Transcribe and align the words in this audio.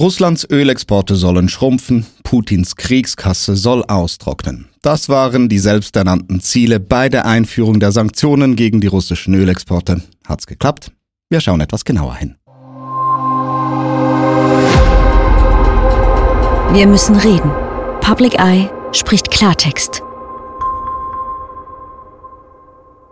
Russlands 0.00 0.48
Ölexporte 0.50 1.16
sollen 1.16 1.50
schrumpfen, 1.50 2.06
Putins 2.22 2.76
Kriegskasse 2.76 3.56
soll 3.56 3.84
austrocknen. 3.84 4.70
Das 4.80 5.10
waren 5.10 5.50
die 5.50 5.58
selbsternannten 5.58 6.40
Ziele 6.40 6.80
bei 6.80 7.10
der 7.10 7.26
Einführung 7.26 7.78
der 7.78 7.92
Sanktionen 7.92 8.56
gegen 8.56 8.80
die 8.80 8.86
russischen 8.86 9.34
Ölexporte. 9.34 10.00
Hat's 10.26 10.46
geklappt? 10.46 10.92
Wir 11.28 11.42
schauen 11.42 11.60
etwas 11.60 11.84
genauer 11.84 12.14
hin. 12.14 12.36
Wir 16.72 16.86
müssen 16.86 17.16
reden. 17.16 17.50
Public 18.00 18.38
Eye 18.38 18.70
spricht 18.92 19.30
Klartext. 19.30 20.02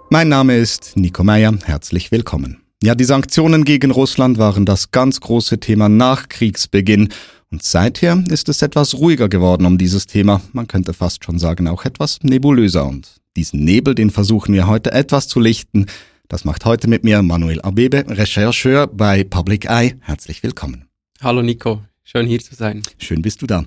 Mein 0.09 0.31
Name 0.31 0.57
ist 0.57 0.97
Nico 0.97 1.23
Meyer. 1.25 1.53
Herzlich 1.63 2.11
willkommen. 2.11 2.60
Ja, 2.83 2.95
die 2.95 3.05
Sanktionen 3.05 3.65
gegen 3.65 3.91
Russland 3.91 4.39
waren 4.39 4.65
das 4.65 4.91
ganz 4.91 5.21
große 5.21 5.61
Thema 5.61 5.91
nach 5.91 6.31
Kriegsbeginn. 6.31 7.11
Und 7.51 7.63
seither 7.63 8.25
ist 8.31 8.49
es 8.49 8.63
etwas 8.63 8.95
ruhiger 8.95 9.29
geworden 9.29 9.67
um 9.67 9.77
dieses 9.77 10.07
Thema. 10.07 10.41
Man 10.55 10.67
könnte 10.67 10.95
fast 10.95 11.23
schon 11.23 11.39
sagen, 11.39 11.69
auch 11.69 11.85
etwas 11.85 12.21
nebulöser. 12.23 12.87
Und 12.87 13.21
diesen 13.37 13.65
Nebel, 13.65 13.95
den 13.95 14.09
versuchen 14.09 14.55
wir 14.55 14.67
heute 14.67 14.93
etwas 14.93 15.29
zu 15.29 15.41
lichten. 15.41 15.85
Das 16.29 16.47
macht 16.47 16.65
heute 16.65 16.89
mit 16.89 17.05
mir 17.05 17.21
Manuel 17.21 17.61
Abebe, 17.61 18.03
Rechercheur 18.09 18.87
bei 18.87 19.25
Public 19.25 19.67
Eye. 19.67 19.97
Herzlich 20.01 20.43
willkommen. 20.43 20.87
Hallo 21.21 21.43
Nico, 21.43 21.83
schön 22.03 22.27
hier 22.27 22.41
zu 22.41 22.55
sein. 22.55 22.83
Schön 22.97 23.21
bist 23.21 23.43
du 23.43 23.47
da. 23.47 23.67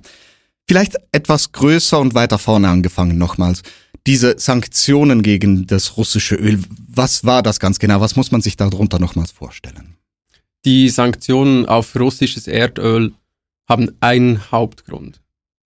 Vielleicht 0.66 0.96
etwas 1.12 1.52
größer 1.52 1.98
und 2.00 2.14
weiter 2.14 2.38
vorne 2.38 2.68
angefangen 2.68 3.18
nochmals 3.18 3.62
diese 4.06 4.38
Sanktionen 4.38 5.22
gegen 5.22 5.66
das 5.66 5.96
russische 5.96 6.34
Öl, 6.34 6.60
was 6.88 7.24
war 7.24 7.42
das 7.42 7.58
ganz 7.58 7.78
genau? 7.78 8.00
Was 8.00 8.16
muss 8.16 8.30
man 8.30 8.42
sich 8.42 8.56
darunter 8.56 8.98
nochmals 8.98 9.30
vorstellen? 9.30 9.96
Die 10.64 10.88
Sanktionen 10.88 11.66
auf 11.66 11.96
russisches 11.96 12.46
Erdöl 12.46 13.12
haben 13.68 13.92
einen 14.00 14.50
Hauptgrund. 14.50 15.22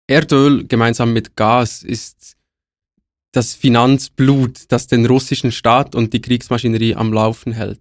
Erdöl 0.08 0.66
gemeinsam 0.66 1.12
mit 1.12 1.36
Gas 1.36 1.82
ist 1.82 2.36
das 3.32 3.54
Finanzblut, 3.54 4.64
das 4.68 4.86
den 4.86 5.06
russischen 5.06 5.52
Staat 5.52 5.94
und 5.94 6.12
die 6.12 6.20
Kriegsmaschinerie 6.20 6.94
am 6.94 7.12
Laufen 7.12 7.52
hält. 7.52 7.80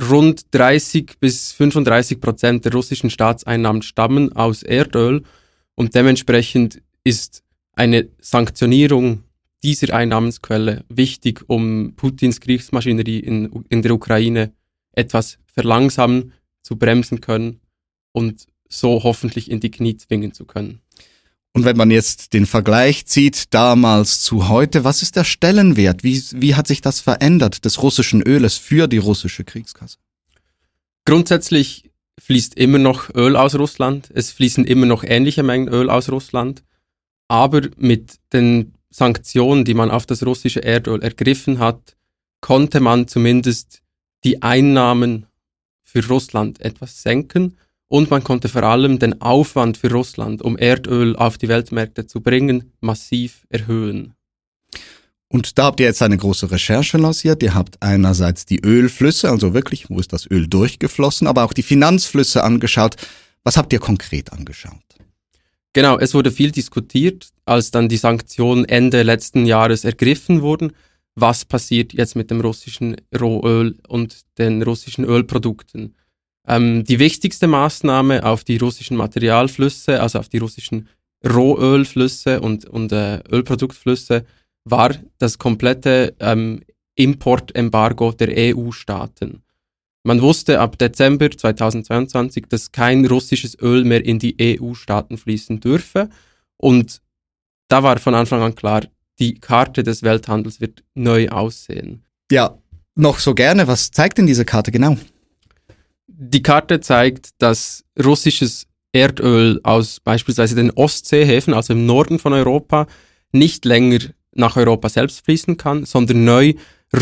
Rund 0.00 0.46
30 0.50 1.18
bis 1.20 1.52
35 1.52 2.20
Prozent 2.20 2.64
der 2.64 2.72
russischen 2.72 3.10
Staatseinnahmen 3.10 3.82
stammen 3.82 4.32
aus 4.32 4.62
Erdöl 4.62 5.24
und 5.74 5.94
dementsprechend 5.94 6.82
ist 7.04 7.42
eine 7.72 8.08
Sanktionierung 8.20 9.24
dieser 9.62 9.94
Einnahmensquelle 9.94 10.84
wichtig, 10.88 11.44
um 11.48 11.94
Putins 11.96 12.40
Kriegsmaschinerie 12.40 13.18
in, 13.20 13.64
in 13.68 13.82
der 13.82 13.94
Ukraine 13.94 14.52
etwas 14.92 15.38
verlangsamen, 15.52 16.32
zu 16.62 16.76
bremsen 16.76 17.20
können 17.20 17.60
und 18.12 18.46
so 18.68 19.02
hoffentlich 19.02 19.50
in 19.50 19.60
die 19.60 19.70
Knie 19.70 19.96
zwingen 19.96 20.32
zu 20.32 20.44
können. 20.44 20.80
Und 21.52 21.64
wenn 21.64 21.76
man 21.76 21.90
jetzt 21.90 22.32
den 22.32 22.46
Vergleich 22.46 23.06
zieht, 23.06 23.54
damals 23.54 24.20
zu 24.22 24.48
heute, 24.48 24.82
was 24.82 25.02
ist 25.02 25.14
der 25.14 25.22
Stellenwert? 25.24 26.02
Wie, 26.02 26.20
wie 26.32 26.56
hat 26.56 26.66
sich 26.66 26.80
das 26.80 27.00
verändert 27.00 27.64
des 27.64 27.80
russischen 27.80 28.22
Öles 28.22 28.58
für 28.58 28.88
die 28.88 28.98
russische 28.98 29.44
Kriegskasse? 29.44 29.98
Grundsätzlich 31.04 31.90
fließt 32.20 32.54
immer 32.56 32.78
noch 32.78 33.14
Öl 33.14 33.36
aus 33.36 33.54
Russland. 33.54 34.10
Es 34.14 34.30
fließen 34.30 34.64
immer 34.64 34.86
noch 34.86 35.04
ähnliche 35.04 35.42
Mengen 35.42 35.68
Öl 35.68 35.90
aus 35.90 36.10
Russland. 36.10 36.62
Aber 37.28 37.62
mit 37.76 38.16
den 38.32 38.74
Sanktionen, 38.90 39.64
die 39.64 39.74
man 39.74 39.90
auf 39.90 40.06
das 40.06 40.24
russische 40.24 40.62
Erdöl 40.62 41.02
ergriffen 41.02 41.58
hat, 41.58 41.96
konnte 42.40 42.80
man 42.80 43.08
zumindest 43.08 43.82
die 44.22 44.42
Einnahmen 44.42 45.26
für 45.82 46.06
Russland 46.06 46.60
etwas 46.60 47.02
senken 47.02 47.56
und 47.88 48.10
man 48.10 48.24
konnte 48.24 48.48
vor 48.48 48.62
allem 48.62 48.98
den 48.98 49.20
Aufwand 49.20 49.76
für 49.76 49.90
Russland, 49.90 50.42
um 50.42 50.56
Erdöl 50.56 51.16
auf 51.16 51.38
die 51.38 51.48
Weltmärkte 51.48 52.06
zu 52.06 52.20
bringen, 52.20 52.72
massiv 52.80 53.46
erhöhen. 53.50 54.13
Und 55.34 55.58
da 55.58 55.64
habt 55.64 55.80
ihr 55.80 55.86
jetzt 55.86 56.00
eine 56.00 56.16
große 56.16 56.52
Recherche 56.52 56.96
lanciert. 56.96 57.42
Ihr 57.42 57.54
habt 57.54 57.82
einerseits 57.82 58.46
die 58.46 58.60
Ölflüsse, 58.64 59.28
also 59.28 59.52
wirklich, 59.52 59.90
wo 59.90 59.98
ist 59.98 60.12
das 60.12 60.30
Öl 60.30 60.46
durchgeflossen, 60.46 61.26
aber 61.26 61.42
auch 61.42 61.52
die 61.52 61.64
Finanzflüsse 61.64 62.44
angeschaut. 62.44 62.94
Was 63.42 63.56
habt 63.56 63.72
ihr 63.72 63.80
konkret 63.80 64.32
angeschaut? 64.32 64.78
Genau, 65.72 65.98
es 65.98 66.14
wurde 66.14 66.30
viel 66.30 66.52
diskutiert, 66.52 67.30
als 67.46 67.72
dann 67.72 67.88
die 67.88 67.96
Sanktionen 67.96 68.64
Ende 68.64 69.02
letzten 69.02 69.44
Jahres 69.44 69.84
ergriffen 69.84 70.40
wurden. 70.40 70.70
Was 71.16 71.44
passiert 71.44 71.92
jetzt 71.92 72.14
mit 72.14 72.30
dem 72.30 72.40
russischen 72.40 72.94
Rohöl 73.20 73.76
und 73.88 74.20
den 74.38 74.62
russischen 74.62 75.04
Ölprodukten? 75.04 75.96
Ähm, 76.46 76.84
die 76.84 77.00
wichtigste 77.00 77.48
Maßnahme 77.48 78.24
auf 78.24 78.44
die 78.44 78.58
russischen 78.58 78.96
Materialflüsse, 78.96 80.00
also 80.00 80.20
auf 80.20 80.28
die 80.28 80.38
russischen 80.38 80.88
Rohölflüsse 81.26 82.40
und, 82.40 82.66
und 82.66 82.92
äh, 82.92 83.18
Ölproduktflüsse, 83.28 84.24
war 84.64 84.94
das 85.18 85.38
komplette 85.38 86.14
ähm, 86.20 86.62
Importembargo 86.96 88.12
der 88.12 88.56
EU-Staaten. 88.56 89.42
Man 90.06 90.20
wusste 90.20 90.60
ab 90.60 90.78
Dezember 90.78 91.30
2022, 91.30 92.46
dass 92.48 92.72
kein 92.72 93.06
russisches 93.06 93.58
Öl 93.60 93.84
mehr 93.84 94.04
in 94.04 94.18
die 94.18 94.36
EU-Staaten 94.38 95.16
fließen 95.16 95.60
dürfe. 95.60 96.10
Und 96.58 97.00
da 97.68 97.82
war 97.82 97.98
von 97.98 98.14
Anfang 98.14 98.42
an 98.42 98.54
klar, 98.54 98.82
die 99.18 99.34
Karte 99.40 99.82
des 99.82 100.02
Welthandels 100.02 100.60
wird 100.60 100.84
neu 100.94 101.28
aussehen. 101.28 102.04
Ja, 102.30 102.58
noch 102.94 103.18
so 103.18 103.34
gerne. 103.34 103.66
Was 103.66 103.90
zeigt 103.90 104.18
denn 104.18 104.26
diese 104.26 104.44
Karte 104.44 104.70
genau? 104.70 104.98
Die 106.06 106.42
Karte 106.42 106.80
zeigt, 106.80 107.30
dass 107.38 107.84
russisches 108.02 108.66
Erdöl 108.92 109.60
aus 109.62 110.00
beispielsweise 110.00 110.54
den 110.54 110.70
Ostseehäfen, 110.70 111.54
also 111.54 111.72
im 111.72 111.86
Norden 111.86 112.18
von 112.18 112.32
Europa, 112.32 112.86
nicht 113.32 113.64
länger 113.64 113.98
nach 114.34 114.56
Europa 114.56 114.88
selbst 114.88 115.24
fließen 115.24 115.56
kann, 115.56 115.84
sondern 115.84 116.24
neu 116.24 116.54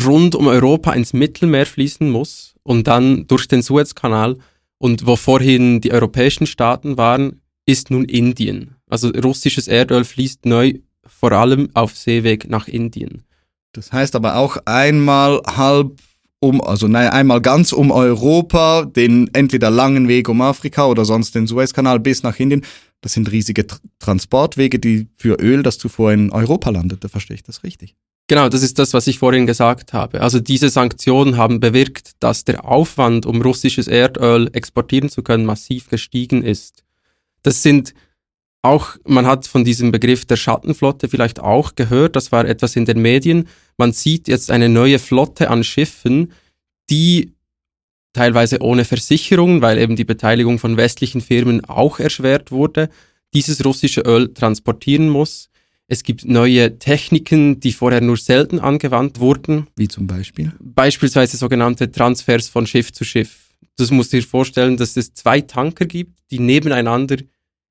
rund 0.04 0.34
um 0.34 0.47
Europa 0.47 0.93
ins 0.93 1.12
Mittelmeer 1.12 1.66
fließen 1.66 2.10
muss 2.10 2.54
und 2.62 2.87
dann 2.87 3.26
durch 3.26 3.48
den 3.48 3.62
Suezkanal. 3.62 4.38
Und 4.78 5.06
wo 5.06 5.16
vorhin 5.16 5.81
die 5.81 5.93
europäischen 5.93 6.47
Staaten 6.47 6.97
waren, 6.97 7.41
ist 7.66 7.91
nun 7.91 8.04
Indien. 8.04 8.76
Also 8.88 9.10
russisches 9.10 9.69
Erdöl 9.69 10.04
fließt 10.04 10.47
neu 10.47 10.75
vor 11.06 11.32
allem 11.32 11.70
auf 11.75 11.97
Seeweg 11.97 12.48
nach 12.48 12.69
Indien. 12.69 13.22
Das 13.72 13.93
heißt 13.93 14.16
aber 14.16 14.37
auch 14.37 14.56
einmal 14.64 15.41
halb 15.47 15.99
um, 16.42 16.60
also 16.60 16.88
nein, 16.88 17.08
einmal 17.08 17.41
ganz 17.41 17.72
um 17.72 17.91
Europa, 17.91 18.84
den 18.84 19.30
entweder 19.32 19.70
langen 19.70 20.08
Weg 20.08 20.28
um 20.28 20.41
Afrika 20.41 20.86
oder 20.86 21.04
sonst 21.04 21.34
den 21.34 21.47
Suezkanal 21.47 22.00
bis 22.00 22.22
nach 22.22 22.38
Indien. 22.38 22.62
Das 23.00 23.12
sind 23.12 23.30
riesige 23.30 23.66
Tr 23.66 23.78
Transportwege, 24.00 24.81
die 24.81 25.06
für 25.16 25.41
Öl, 25.41 25.62
das 25.62 25.78
zuvor 25.78 26.12
in 26.12 26.31
Europa 26.32 26.70
landete. 26.70 27.08
Verstehe 27.08 27.36
ich 27.36 27.44
das 27.44 27.62
richtig? 27.62 27.94
Genau, 28.26 28.48
das 28.48 28.62
ist 28.62 28.78
das, 28.78 28.92
was 28.92 29.06
ich 29.06 29.19
vorhin 29.19 29.47
gesagt 29.47 29.92
habe. 29.92 30.20
Also 30.20 30.41
diese 30.41 30.69
Sanktionen 30.69 31.36
haben 31.36 31.60
bewirkt, 31.60 32.12
dass 32.19 32.44
der 32.44 32.64
Aufwand, 32.64 33.25
um 33.25 33.41
russisches 33.41 33.86
Erdöl 33.86 34.50
exportieren 34.52 35.08
zu 35.08 35.22
können, 35.22 35.44
massiv 35.44 35.88
gestiegen 35.88 36.42
ist. 36.42 36.82
Das 37.42 37.62
sind 37.62 37.94
auch, 38.62 38.96
man 39.04 39.26
hat 39.26 39.46
von 39.46 39.64
diesem 39.64 39.90
Begriff 39.90 40.24
der 40.24 40.36
Schattenflotte 40.36 41.08
vielleicht 41.08 41.40
auch 41.40 41.74
gehört, 41.74 42.14
das 42.14 42.30
war 42.30 42.46
etwas 42.46 42.76
in 42.76 42.84
den 42.84 43.02
Medien. 43.02 43.48
Man 43.76 43.92
sieht 43.92 44.28
jetzt 44.28 44.50
eine 44.50 44.68
neue 44.68 45.00
Flotte 45.00 45.50
an 45.50 45.64
Schiffen, 45.64 46.32
die 46.88 47.32
teilweise 48.12 48.62
ohne 48.62 48.84
Versicherung, 48.84 49.62
weil 49.62 49.78
eben 49.78 49.96
die 49.96 50.04
Beteiligung 50.04 50.58
von 50.58 50.76
westlichen 50.76 51.20
Firmen 51.20 51.64
auch 51.64 51.98
erschwert 51.98 52.52
wurde, 52.52 52.88
dieses 53.34 53.64
russische 53.64 54.02
Öl 54.02 54.32
transportieren 54.32 55.08
muss. 55.08 55.48
Es 55.88 56.04
gibt 56.04 56.24
neue 56.24 56.78
Techniken, 56.78 57.58
die 57.58 57.72
vorher 57.72 58.00
nur 58.00 58.16
selten 58.16 58.60
angewandt 58.60 59.18
wurden. 59.18 59.66
Wie 59.76 59.88
zum 59.88 60.06
Beispiel? 60.06 60.52
Beispielsweise 60.60 61.36
sogenannte 61.36 61.90
Transfers 61.90 62.48
von 62.48 62.66
Schiff 62.66 62.92
zu 62.92 63.04
Schiff. 63.04 63.50
Das 63.76 63.90
musst 63.90 64.12
du 64.12 64.18
dir 64.18 64.26
vorstellen, 64.26 64.76
dass 64.76 64.96
es 64.96 65.14
zwei 65.14 65.40
Tanker 65.40 65.86
gibt, 65.86 66.18
die 66.30 66.38
nebeneinander 66.38 67.16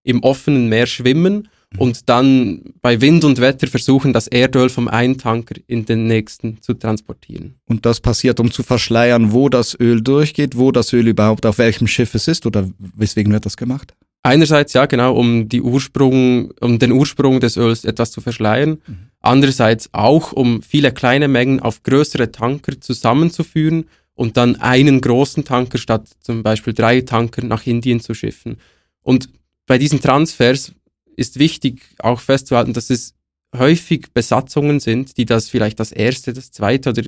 im 0.04 0.24
offenen 0.24 0.68
Meer 0.68 0.88
schwimmen 0.88 1.48
und 1.78 2.10
dann 2.10 2.74
bei 2.82 3.00
Wind 3.00 3.24
und 3.24 3.40
Wetter 3.40 3.68
versuchen, 3.68 4.12
das 4.12 4.28
Erdöl 4.28 4.70
vom 4.70 4.88
einen 4.88 5.18
Tanker 5.18 5.56
in 5.68 5.86
den 5.86 6.06
nächsten 6.06 6.62
zu 6.62 6.74
transportieren. 6.74 7.56
Und 7.66 7.86
das 7.86 8.02
passiert, 8.02 8.40
um 8.40 8.52
zu 8.52 8.64
verschleiern, 8.64 9.32
wo 9.32 9.48
das 9.48 9.80
Öl 9.80 10.02
durchgeht, 10.02 10.58
wo 10.58 10.72
das 10.72 10.92
Öl 10.92 11.08
überhaupt 11.08 11.46
auf 11.46 11.58
welchem 11.60 11.88
Schiff 11.88 12.14
es 12.14 12.28
ist 12.28 12.46
oder 12.46 12.70
weswegen 12.96 13.32
wird 13.32 13.46
das 13.46 13.56
gemacht? 13.56 13.94
Einerseits 14.24 14.74
ja 14.74 14.86
genau, 14.86 15.16
um 15.16 15.50
die 15.50 15.62
Ursprung, 15.62 16.52
um 16.60 16.78
den 16.78 16.92
Ursprung 16.92 17.40
des 17.40 17.58
Öls 17.58 17.86
etwas 17.86 18.12
zu 18.12 18.22
verschleiern. 18.22 18.82
Mhm. 18.86 18.98
Andererseits 19.22 19.90
auch, 19.94 20.32
um 20.34 20.62
viele 20.62 20.92
kleine 20.92 21.28
Mengen 21.28 21.60
auf 21.60 21.84
größere 21.84 22.32
Tanker 22.32 22.80
zusammenzuführen 22.82 23.86
und 24.14 24.38
dann 24.38 24.58
einen 24.58 25.02
großen 25.02 25.46
Tanker 25.46 25.78
statt 25.78 26.08
zum 26.20 26.44
Beispiel 26.44 26.74
drei 26.74 27.02
Tanker 27.02 27.44
nach 27.44 27.66
Indien 27.66 28.00
zu 28.00 28.14
schiffen. 28.14 28.58
Und 29.02 29.30
bei 29.68 29.78
diesen 29.78 30.02
Transfers 30.02 30.74
ist 31.16 31.40
wichtig 31.40 31.82
auch 32.00 32.20
festzuhalten, 32.20 32.74
dass 32.74 32.90
es 32.90 33.14
häufig 33.56 34.12
Besatzungen 34.14 34.80
sind, 34.80 35.18
die 35.18 35.26
das 35.26 35.50
vielleicht 35.50 35.80
das 35.80 35.92
erste, 35.92 36.34
das 36.34 36.52
zweite 36.52 36.90
oder 36.90 37.04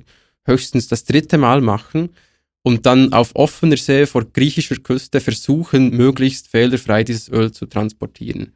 höchstens 0.45 0.87
das 0.87 1.05
dritte 1.05 1.37
Mal 1.37 1.61
machen 1.61 2.09
und 2.63 2.85
dann 2.85 3.13
auf 3.13 3.35
offener 3.35 3.77
See 3.77 4.05
vor 4.05 4.25
griechischer 4.25 4.77
Küste 4.77 5.19
versuchen, 5.19 5.91
möglichst 5.91 6.47
fehlerfrei 6.47 7.03
dieses 7.03 7.29
Öl 7.29 7.51
zu 7.51 7.65
transportieren. 7.65 8.53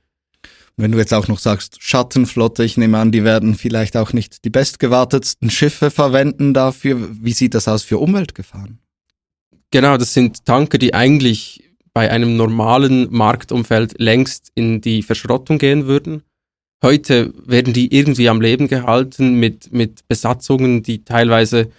Wenn 0.79 0.91
du 0.91 0.99
jetzt 0.99 1.13
auch 1.13 1.27
noch 1.27 1.39
sagst, 1.39 1.81
Schattenflotte, 1.81 2.63
ich 2.63 2.77
nehme 2.77 2.99
an, 2.99 3.11
die 3.11 3.23
werden 3.23 3.55
vielleicht 3.55 3.97
auch 3.97 4.13
nicht 4.13 4.45
die 4.45 4.51
bestgewartetsten 4.51 5.49
Schiffe 5.49 5.89
verwenden 5.89 6.53
dafür. 6.53 7.09
Wie 7.19 7.33
sieht 7.33 7.55
das 7.55 7.67
aus 7.67 7.83
für 7.83 7.97
Umweltgefahren? 7.97 8.77
Genau, 9.71 9.97
das 9.97 10.13
sind 10.13 10.45
Tanker, 10.45 10.77
die 10.77 10.93
eigentlich 10.93 11.66
bei 11.97 12.11
einem 12.11 12.37
normalen 12.37 13.07
Marktumfeld 13.09 13.95
längst 13.97 14.51
in 14.53 14.81
die 14.81 15.01
Verschrottung 15.01 15.57
gehen 15.57 15.87
würden. 15.87 16.21
Heute 16.83 17.33
werden 17.43 17.73
die 17.73 17.91
irgendwie 17.91 18.29
am 18.29 18.39
Leben 18.39 18.67
gehalten 18.67 19.39
mit, 19.39 19.73
mit 19.73 20.07
Besatzungen, 20.07 20.83
die 20.83 21.03
teilweise 21.03 21.71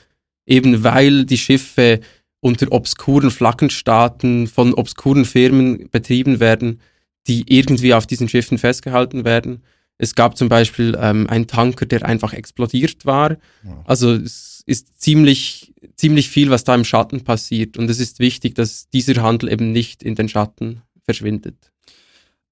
eben 0.44 0.82
weil 0.82 1.24
die 1.24 1.38
Schiffe 1.38 2.00
unter 2.40 2.72
obskuren 2.72 3.30
Flaggenstaaten 3.30 4.48
von 4.48 4.74
obskuren 4.74 5.24
Firmen 5.24 5.88
betrieben 5.88 6.40
werden, 6.40 6.80
die 7.28 7.44
irgendwie 7.46 7.94
auf 7.94 8.08
diesen 8.08 8.28
Schiffen 8.28 8.58
festgehalten 8.58 9.24
werden. 9.24 9.62
Es 9.98 10.14
gab 10.14 10.36
zum 10.36 10.48
Beispiel 10.48 10.96
ähm, 11.00 11.26
einen 11.28 11.48
Tanker, 11.48 11.84
der 11.84 12.04
einfach 12.06 12.32
explodiert 12.32 13.04
war. 13.04 13.32
Ja. 13.64 13.82
Also 13.84 14.12
es 14.12 14.62
ist 14.64 15.00
ziemlich, 15.00 15.74
ziemlich 15.96 16.30
viel, 16.30 16.50
was 16.50 16.62
da 16.64 16.74
im 16.74 16.84
Schatten 16.84 17.24
passiert. 17.24 17.76
Und 17.76 17.90
es 17.90 17.98
ist 17.98 18.20
wichtig, 18.20 18.54
dass 18.54 18.88
dieser 18.90 19.22
Handel 19.22 19.50
eben 19.50 19.72
nicht 19.72 20.02
in 20.04 20.14
den 20.14 20.28
Schatten 20.28 20.82
verschwindet. 21.04 21.72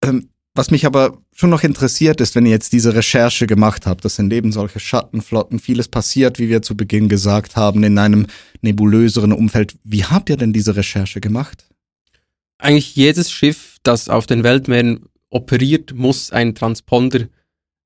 Ähm, 0.03 0.29
was 0.57 0.71
mich 0.71 0.87
aber 0.87 1.19
schon 1.35 1.51
noch 1.51 1.63
interessiert 1.63 2.21
ist, 2.23 2.35
wenn 2.35 2.47
ihr 2.47 2.53
jetzt 2.53 2.73
diese 2.73 2.95
Recherche 2.95 3.47
gemacht 3.47 3.87
habt, 3.87 4.05
das 4.07 4.17
sind 4.17 4.33
eben 4.33 4.53
solche 4.53 4.81
Schattenflotten, 4.81 5.59
vieles 5.59 5.87
passiert, 5.87 6.39
wie 6.39 6.49
wir 6.49 6.63
zu 6.63 6.75
Beginn 6.77 7.11
gesagt 7.11 7.57
haben, 7.57 7.85
in 7.85 7.99
einem 7.99 8.27
nebulöseren 8.63 9.33
Umfeld. 9.33 9.77
Wie 9.85 10.05
habt 10.05 10.31
ihr 10.31 10.39
denn 10.39 10.55
diese 10.55 10.75
Recherche 10.75 11.21
gemacht? 11.21 11.69
Eigentlich 12.57 12.97
jedes 12.97 13.31
Schiff, 13.31 13.77
das 13.83 14.09
auf 14.09 14.25
den 14.27 14.45
Weltmeeren 14.45 15.05
operiert, 15.37 15.95
muss 15.95 16.33
einen 16.33 16.55
Transponder 16.55 17.29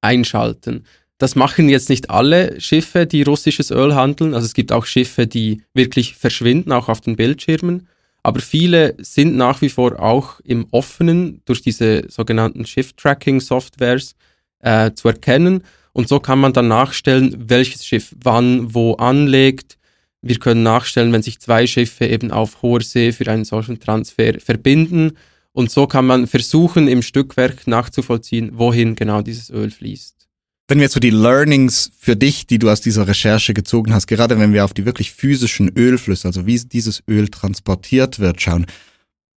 einschalten. 0.00 0.85
Das 1.19 1.37
machen 1.37 1.69
jetzt 1.69 1.91
nicht 1.91 2.08
alle 2.08 2.58
Schiffe, 2.61 3.06
die 3.06 3.23
russisches 3.23 3.70
Öl 3.70 3.94
handeln. 3.94 4.32
Also 4.32 4.47
es 4.47 4.55
gibt 4.55 4.73
auch 4.73 4.87
Schiffe, 4.87 5.26
die 5.26 5.62
wirklich 5.75 6.17
verschwinden, 6.17 6.73
auch 6.73 6.88
auf 6.88 7.02
den 7.02 7.17
Bildschirmen. 7.17 7.88
Aber 8.23 8.41
viele 8.41 8.94
sind 8.99 9.37
nach 9.37 9.61
wie 9.61 9.69
vor 9.69 10.00
auch 10.00 10.41
im 10.44 10.67
Offenen 10.70 11.43
durch 11.44 11.61
diese 11.61 12.05
sogenannten 12.08 12.64
Shift-Tracking-Softwares 12.64 14.14
äh, 14.61 14.93
zu 14.93 15.08
erkennen. 15.08 15.62
Und 15.93 16.08
so 16.08 16.20
kann 16.20 16.38
man 16.38 16.52
dann 16.52 16.69
nachstellen, 16.69 17.37
welches 17.49 17.85
Schiff 17.85 18.14
wann 18.23 18.75
wo 18.75 18.94
anlegt. 18.94 19.76
Wir 20.23 20.38
können 20.38 20.62
nachstellen, 20.62 21.12
wenn 21.12 21.23
sich 21.23 21.41
zwei 21.41 21.67
Schiffe 21.67 22.06
eben 22.06 22.31
auf 22.31 22.62
hoher 22.62 22.82
See 22.82 23.12
für 23.12 23.31
einen 23.31 23.44
solchen 23.44 23.81
Transfer 23.81 24.38
verbinden. 24.38 25.12
Und 25.61 25.71
so 25.71 25.87
kann 25.87 26.07
man 26.07 26.27
versuchen, 26.27 26.89
im 26.89 27.03
Stückwerk 27.03 27.67
nachzuvollziehen, 27.67 28.53
wohin 28.55 28.95
genau 28.95 29.21
dieses 29.21 29.51
Öl 29.51 29.71
fließt. 29.71 30.27
Wenn 30.69 30.79
wir 30.79 30.85
jetzt 30.85 30.95
so 30.95 31.01
die 31.01 31.11
Learnings 31.11 31.93
für 31.99 32.17
dich, 32.17 32.47
die 32.47 32.59
du 32.59 32.71
aus 32.71 32.81
dieser 32.81 33.07
Recherche 33.07 33.53
gezogen 33.53 33.93
hast, 33.93 34.07
gerade 34.07 34.39
wenn 34.39 34.55
wir 34.55 34.65
auf 34.65 34.73
die 34.73 34.87
wirklich 34.87 35.12
physischen 35.12 35.71
Ölflüsse, 35.77 36.29
also 36.29 36.47
wie 36.47 36.59
dieses 36.59 37.03
Öl 37.07 37.29
transportiert 37.29 38.21
wird, 38.21 38.41
schauen, 38.41 38.65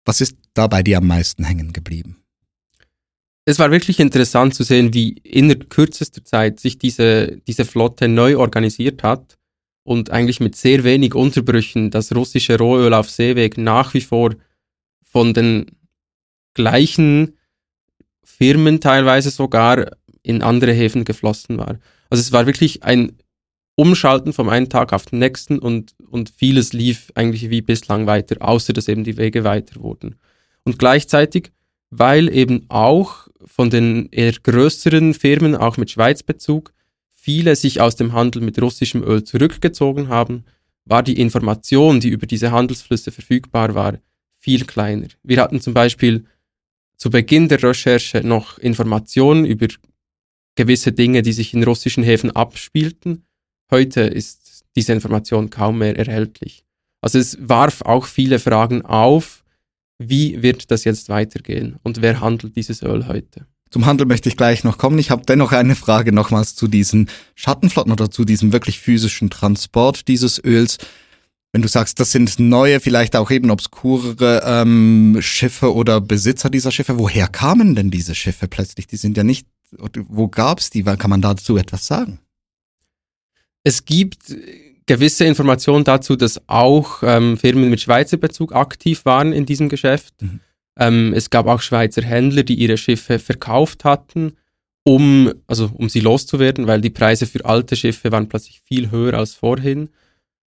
was 0.05 0.21
ist 0.21 0.37
da 0.53 0.67
bei 0.67 0.83
dir 0.83 0.99
am 0.99 1.07
meisten 1.07 1.43
hängen 1.43 1.73
geblieben? 1.73 2.19
Es 3.47 3.59
war 3.59 3.71
wirklich 3.71 3.99
interessant 3.99 4.55
zu 4.55 4.63
sehen, 4.63 4.93
wie 4.93 5.13
innerhalb 5.23 5.71
kürzester 5.71 6.23
Zeit 6.23 6.61
sich 6.61 6.77
diese, 6.77 7.39
diese 7.47 7.65
Flotte 7.65 8.09
neu 8.09 8.37
organisiert 8.37 9.03
hat 9.03 9.39
und 9.85 10.11
eigentlich 10.11 10.41
mit 10.41 10.55
sehr 10.55 10.85
wenig 10.85 11.15
Unterbrüchen 11.15 11.91
das 11.91 12.15
russische 12.15 12.59
Rohöl 12.59 12.93
auf 12.93 13.09
Seeweg 13.09 13.57
nach 13.57 13.95
wie 13.95 14.03
vor 14.03 14.35
von 15.03 15.33
den 15.33 15.80
gleichen 16.55 17.37
Firmen 18.23 18.81
teilweise 18.81 19.31
sogar 19.31 19.91
in 20.23 20.43
andere 20.43 20.73
Häfen 20.73 21.05
geflossen 21.05 21.59
war. 21.59 21.79
Also 22.09 22.21
es 22.21 22.33
war 22.33 22.47
wirklich 22.47 22.83
ein 22.83 23.13
Umschalten 23.77 24.33
vom 24.33 24.49
einen 24.49 24.69
Tag 24.69 24.93
auf 24.93 25.07
den 25.07 25.21
nächsten 25.21 25.59
und, 25.59 25.95
und 26.11 26.31
vieles 26.37 26.73
lief 26.73 27.11
eigentlich 27.15 27.49
wie 27.49 27.63
bislang 27.63 28.07
weiter, 28.07 28.37
außer 28.41 28.73
dass 28.73 28.89
eben 28.89 29.05
die 29.05 29.17
Wege 29.17 29.45
weiter 29.45 29.81
wurden. 29.81 30.17
Und 30.65 30.79
gleichzeitig, 30.79 31.51
weil 31.89 32.33
eben 32.33 32.67
auch 32.69 33.29
von 33.45 33.71
den 33.71 34.09
eher 34.11 34.33
größeren 34.33 35.15
Firmen, 35.15 35.57
auch 35.57 35.77
mit 35.77 35.91
Schweizbezug, 35.91 36.75
viele 37.11 37.57
sich 37.57 37.81
aus 37.81 37.97
dem 37.97 38.13
Handel 38.13 38.43
mit 38.43 38.61
russischem 38.61 39.03
Öl 39.03 39.25
zurückgezogen 39.25 40.09
haben, 40.09 40.45
war 40.85 41.03
die 41.03 41.21
Information, 41.21 42.01
die 42.01 42.09
über 42.09 42.27
diese 42.27 42.51
Handelsflüsse 42.51 43.13
verfügbar 43.13 43.75
war, 43.75 43.99
viel 44.39 44.65
kleiner. 44.65 45.09
Wir 45.23 45.41
hatten 45.41 45.61
zum 45.61 45.75
Beispiel 45.75 46.27
zu 47.01 47.09
Beginn 47.11 47.49
der 47.49 47.63
Recherche 47.63 48.21
noch 48.23 48.59
Informationen 48.59 49.47
über 49.47 49.67
gewisse 50.55 50.93
Dinge, 50.93 51.23
die 51.23 51.33
sich 51.33 51.55
in 51.55 51.65
russischen 51.65 52.05
Häfen 52.05 52.31
abspielten. 52.31 53.25
Heute 53.71 54.03
ist 54.03 54.65
diese 54.77 54.93
Information 54.93 55.49
kaum 55.49 55.79
mehr 55.79 55.97
erhältlich. 55.97 56.65
Also 57.01 57.19
es 57.19 57.39
warf 57.41 57.81
auch 57.81 58.05
viele 58.05 58.39
Fragen 58.39 58.83
auf, 58.85 59.43
wie 59.99 60.43
wird 60.43 60.71
das 60.71 60.85
jetzt 60.85 61.09
weitergehen 61.09 61.79
und 61.83 62.03
wer 62.03 62.21
handelt 62.21 62.55
dieses 62.57 62.83
Öl 62.83 63.09
heute? 63.09 63.47
Zum 63.71 63.87
Handel 63.87 64.07
möchte 64.07 64.29
ich 64.29 64.37
gleich 64.37 64.65
noch 64.65 64.79
kommen. 64.79 64.99
Ich 64.99 65.11
habe 65.11 65.23
dennoch 65.25 65.53
eine 65.53 65.77
Frage 65.77 66.13
nochmals 66.13 66.55
zu 66.55 66.69
diesen 66.69 67.09
Schattenflotten 67.35 67.93
oder 67.93 68.11
zu 68.11 68.25
diesem 68.25 68.53
wirklich 68.53 68.81
physischen 68.81 69.31
Transport 69.31 70.09
dieses 70.09 70.43
Öls. 70.45 70.79
Wenn 71.53 71.63
du 71.63 71.69
sagst, 71.69 71.99
das 71.99 72.13
sind 72.13 72.39
neue, 72.39 72.79
vielleicht 72.79 73.17
auch 73.17 73.31
eben 73.31 73.51
obskurere 73.51 74.43
ähm, 74.45 75.19
Schiffe 75.21 75.75
oder 75.75 76.01
Besitzer 76.01 76.49
dieser 76.49 76.71
Schiffe, 76.71 76.99
woher 76.99 77.27
kamen 77.27 77.75
denn 77.75 77.91
diese 77.91 78.15
Schiffe 78.15 78.47
plötzlich? 78.47 78.87
Die 78.87 78.97
sind 78.97 79.17
ja 79.17 79.25
nicht 79.25 79.47
wo 79.79 80.29
gab 80.29 80.59
es 80.59 80.71
die? 80.71 80.83
Kann 80.83 81.11
man 81.11 81.23
dazu 81.23 81.57
etwas 81.57 81.87
sagen? 81.87 82.21
Es 83.63 83.85
gibt 83.85 84.35
gewisse 84.87 85.25
Informationen 85.25 85.85
dazu, 85.85 86.17
dass 86.17 86.41
auch 86.49 87.03
ähm, 87.03 87.37
Firmen 87.37 87.71
mit 87.71 87.81
Schweizer 87.81 88.17
Bezug 88.17 88.55
aktiv 88.55 89.05
waren 89.05 89.33
in 89.33 89.47
diesem 89.47 89.69
Geschäft. 89.69 90.15
Mhm. 90.21 90.41
Ähm, 90.79 91.13
es 91.15 91.31
gab 91.31 91.47
auch 91.47 91.61
Schweizer 91.61 92.03
Händler, 92.03 92.43
die 92.43 92.55
ihre 92.55 92.77
Schiffe 92.79 93.19
verkauft 93.19 93.85
hatten, 93.85 94.37
um, 94.83 95.33
also, 95.47 95.71
um 95.75 95.89
sie 95.89 96.01
loszuwerden, 96.01 96.67
weil 96.67 96.81
die 96.81 96.91
Preise 96.91 97.27
für 97.27 97.45
alte 97.45 97.77
Schiffe 97.77 98.11
waren 98.11 98.29
plötzlich 98.29 98.63
viel 98.65 98.91
höher 98.91 99.15
als 99.15 99.35
vorhin. 99.35 99.91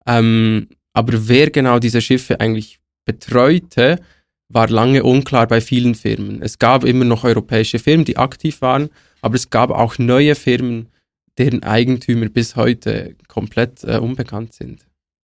Ähm, 0.06 0.68
aber 0.92 1.28
wer 1.28 1.50
genau 1.50 1.78
diese 1.78 2.00
Schiffe 2.00 2.40
eigentlich 2.40 2.80
betreute, 3.04 4.00
war 4.48 4.68
lange 4.68 5.02
unklar 5.04 5.46
bei 5.46 5.60
vielen 5.60 5.94
Firmen. 5.94 6.42
Es 6.42 6.58
gab 6.58 6.84
immer 6.84 7.04
noch 7.04 7.24
europäische 7.24 7.78
Firmen, 7.78 8.04
die 8.04 8.16
aktiv 8.16 8.60
waren, 8.60 8.90
aber 9.20 9.36
es 9.36 9.50
gab 9.50 9.70
auch 9.70 9.98
neue 9.98 10.34
Firmen, 10.34 10.88
deren 11.38 11.62
Eigentümer 11.62 12.28
bis 12.28 12.56
heute 12.56 13.14
komplett 13.28 13.84
äh, 13.84 13.98
unbekannt 13.98 14.52
sind. 14.52 14.84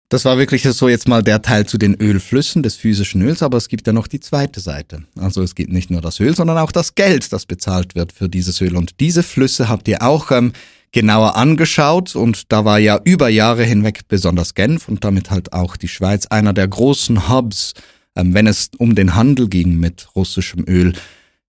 Das 0.09 0.25
war 0.25 0.37
wirklich 0.37 0.63
so 0.63 0.89
jetzt 0.89 1.07
mal 1.07 1.23
der 1.23 1.41
Teil 1.41 1.65
zu 1.65 1.77
den 1.77 1.95
Ölflüssen 1.95 2.63
des 2.63 2.75
physischen 2.75 3.21
Öls, 3.21 3.41
aber 3.41 3.57
es 3.57 3.69
gibt 3.69 3.87
ja 3.87 3.93
noch 3.93 4.07
die 4.07 4.19
zweite 4.19 4.59
Seite. 4.59 5.05
Also 5.15 5.41
es 5.41 5.55
gibt 5.55 5.71
nicht 5.71 5.89
nur 5.89 6.01
das 6.01 6.19
Öl, 6.19 6.35
sondern 6.35 6.57
auch 6.57 6.73
das 6.73 6.95
Geld, 6.95 7.31
das 7.31 7.45
bezahlt 7.45 7.95
wird 7.95 8.11
für 8.11 8.27
dieses 8.27 8.59
Öl. 8.59 8.75
Und 8.75 8.99
diese 8.99 9.23
Flüsse 9.23 9.69
habt 9.69 9.87
ihr 9.87 10.01
auch 10.01 10.31
ähm, 10.31 10.51
genauer 10.91 11.35
angeschaut 11.35 12.15
und 12.15 12.51
da 12.51 12.65
war 12.65 12.79
ja 12.79 12.99
über 13.03 13.29
Jahre 13.29 13.63
hinweg 13.63 14.07
besonders 14.07 14.53
Genf 14.53 14.87
und 14.87 15.03
damit 15.03 15.31
halt 15.31 15.53
auch 15.53 15.77
die 15.77 15.87
Schweiz 15.87 16.27
einer 16.27 16.53
der 16.53 16.67
großen 16.67 17.29
Hubs, 17.29 17.73
ähm, 18.15 18.33
wenn 18.33 18.47
es 18.47 18.71
um 18.77 18.95
den 18.95 19.15
Handel 19.15 19.47
ging 19.47 19.79
mit 19.79 20.09
russischem 20.15 20.65
Öl. 20.67 20.93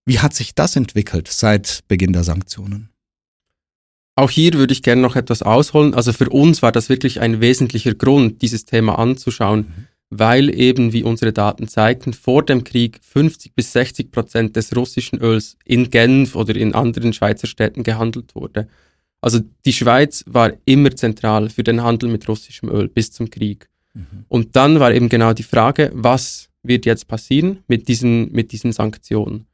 Wie 0.05 0.19
hat 0.19 0.33
sich 0.33 0.55
das 0.55 0.75
entwickelt 0.75 1.27
seit 1.27 1.83
Beginn 1.87 2.13
der 2.13 2.23
Sanktionen? 2.23 2.89
Auch 4.15 4.29
hier 4.29 4.53
würde 4.53 4.73
ich 4.73 4.83
gerne 4.83 5.01
noch 5.01 5.15
etwas 5.15 5.41
ausholen. 5.41 5.93
Also 5.93 6.13
für 6.13 6.29
uns 6.29 6.61
war 6.61 6.71
das 6.71 6.87
wirklich 6.87 7.19
ein 7.19 7.41
wesentlicher 7.41 7.95
Grund, 7.95 8.41
dieses 8.41 8.65
Thema 8.65 8.99
anzuschauen, 8.99 9.59
mhm. 9.59 9.87
weil 10.09 10.53
eben, 10.53 10.93
wie 10.93 11.03
unsere 11.03 11.33
Daten 11.33 11.67
zeigten, 11.67 12.13
vor 12.13 12.45
dem 12.45 12.63
Krieg 12.63 12.99
50 13.01 13.55
bis 13.55 13.73
60 13.73 14.11
Prozent 14.11 14.55
des 14.55 14.75
russischen 14.75 15.19
Öls 15.19 15.57
in 15.65 15.89
Genf 15.89 16.35
oder 16.35 16.55
in 16.55 16.75
anderen 16.75 17.13
Schweizer 17.13 17.47
Städten 17.47 17.83
gehandelt 17.83 18.35
wurde. 18.35 18.67
Also 19.23 19.39
die 19.65 19.71
Schweiz 19.71 20.25
war 20.27 20.51
immer 20.65 20.93
zentral 20.93 21.49
für 21.49 21.63
den 21.63 21.81
Handel 21.81 22.09
mit 22.09 22.27
russischem 22.27 22.67
Öl 22.69 22.89
bis 22.89 23.13
zum 23.13 23.29
Krieg. 23.29 23.69
Mhm. 23.93 24.25
Und 24.27 24.57
dann 24.57 24.81
war 24.81 24.93
eben 24.93 25.07
genau 25.07 25.31
die 25.31 25.43
Frage, 25.43 25.91
was 25.93 26.49
wird 26.61 26.85
jetzt 26.85 27.07
passieren 27.07 27.63
mit 27.69 27.87
diesen, 27.87 28.33
mit 28.33 28.51
diesen 28.51 28.73
Sanktionen? 28.73 29.45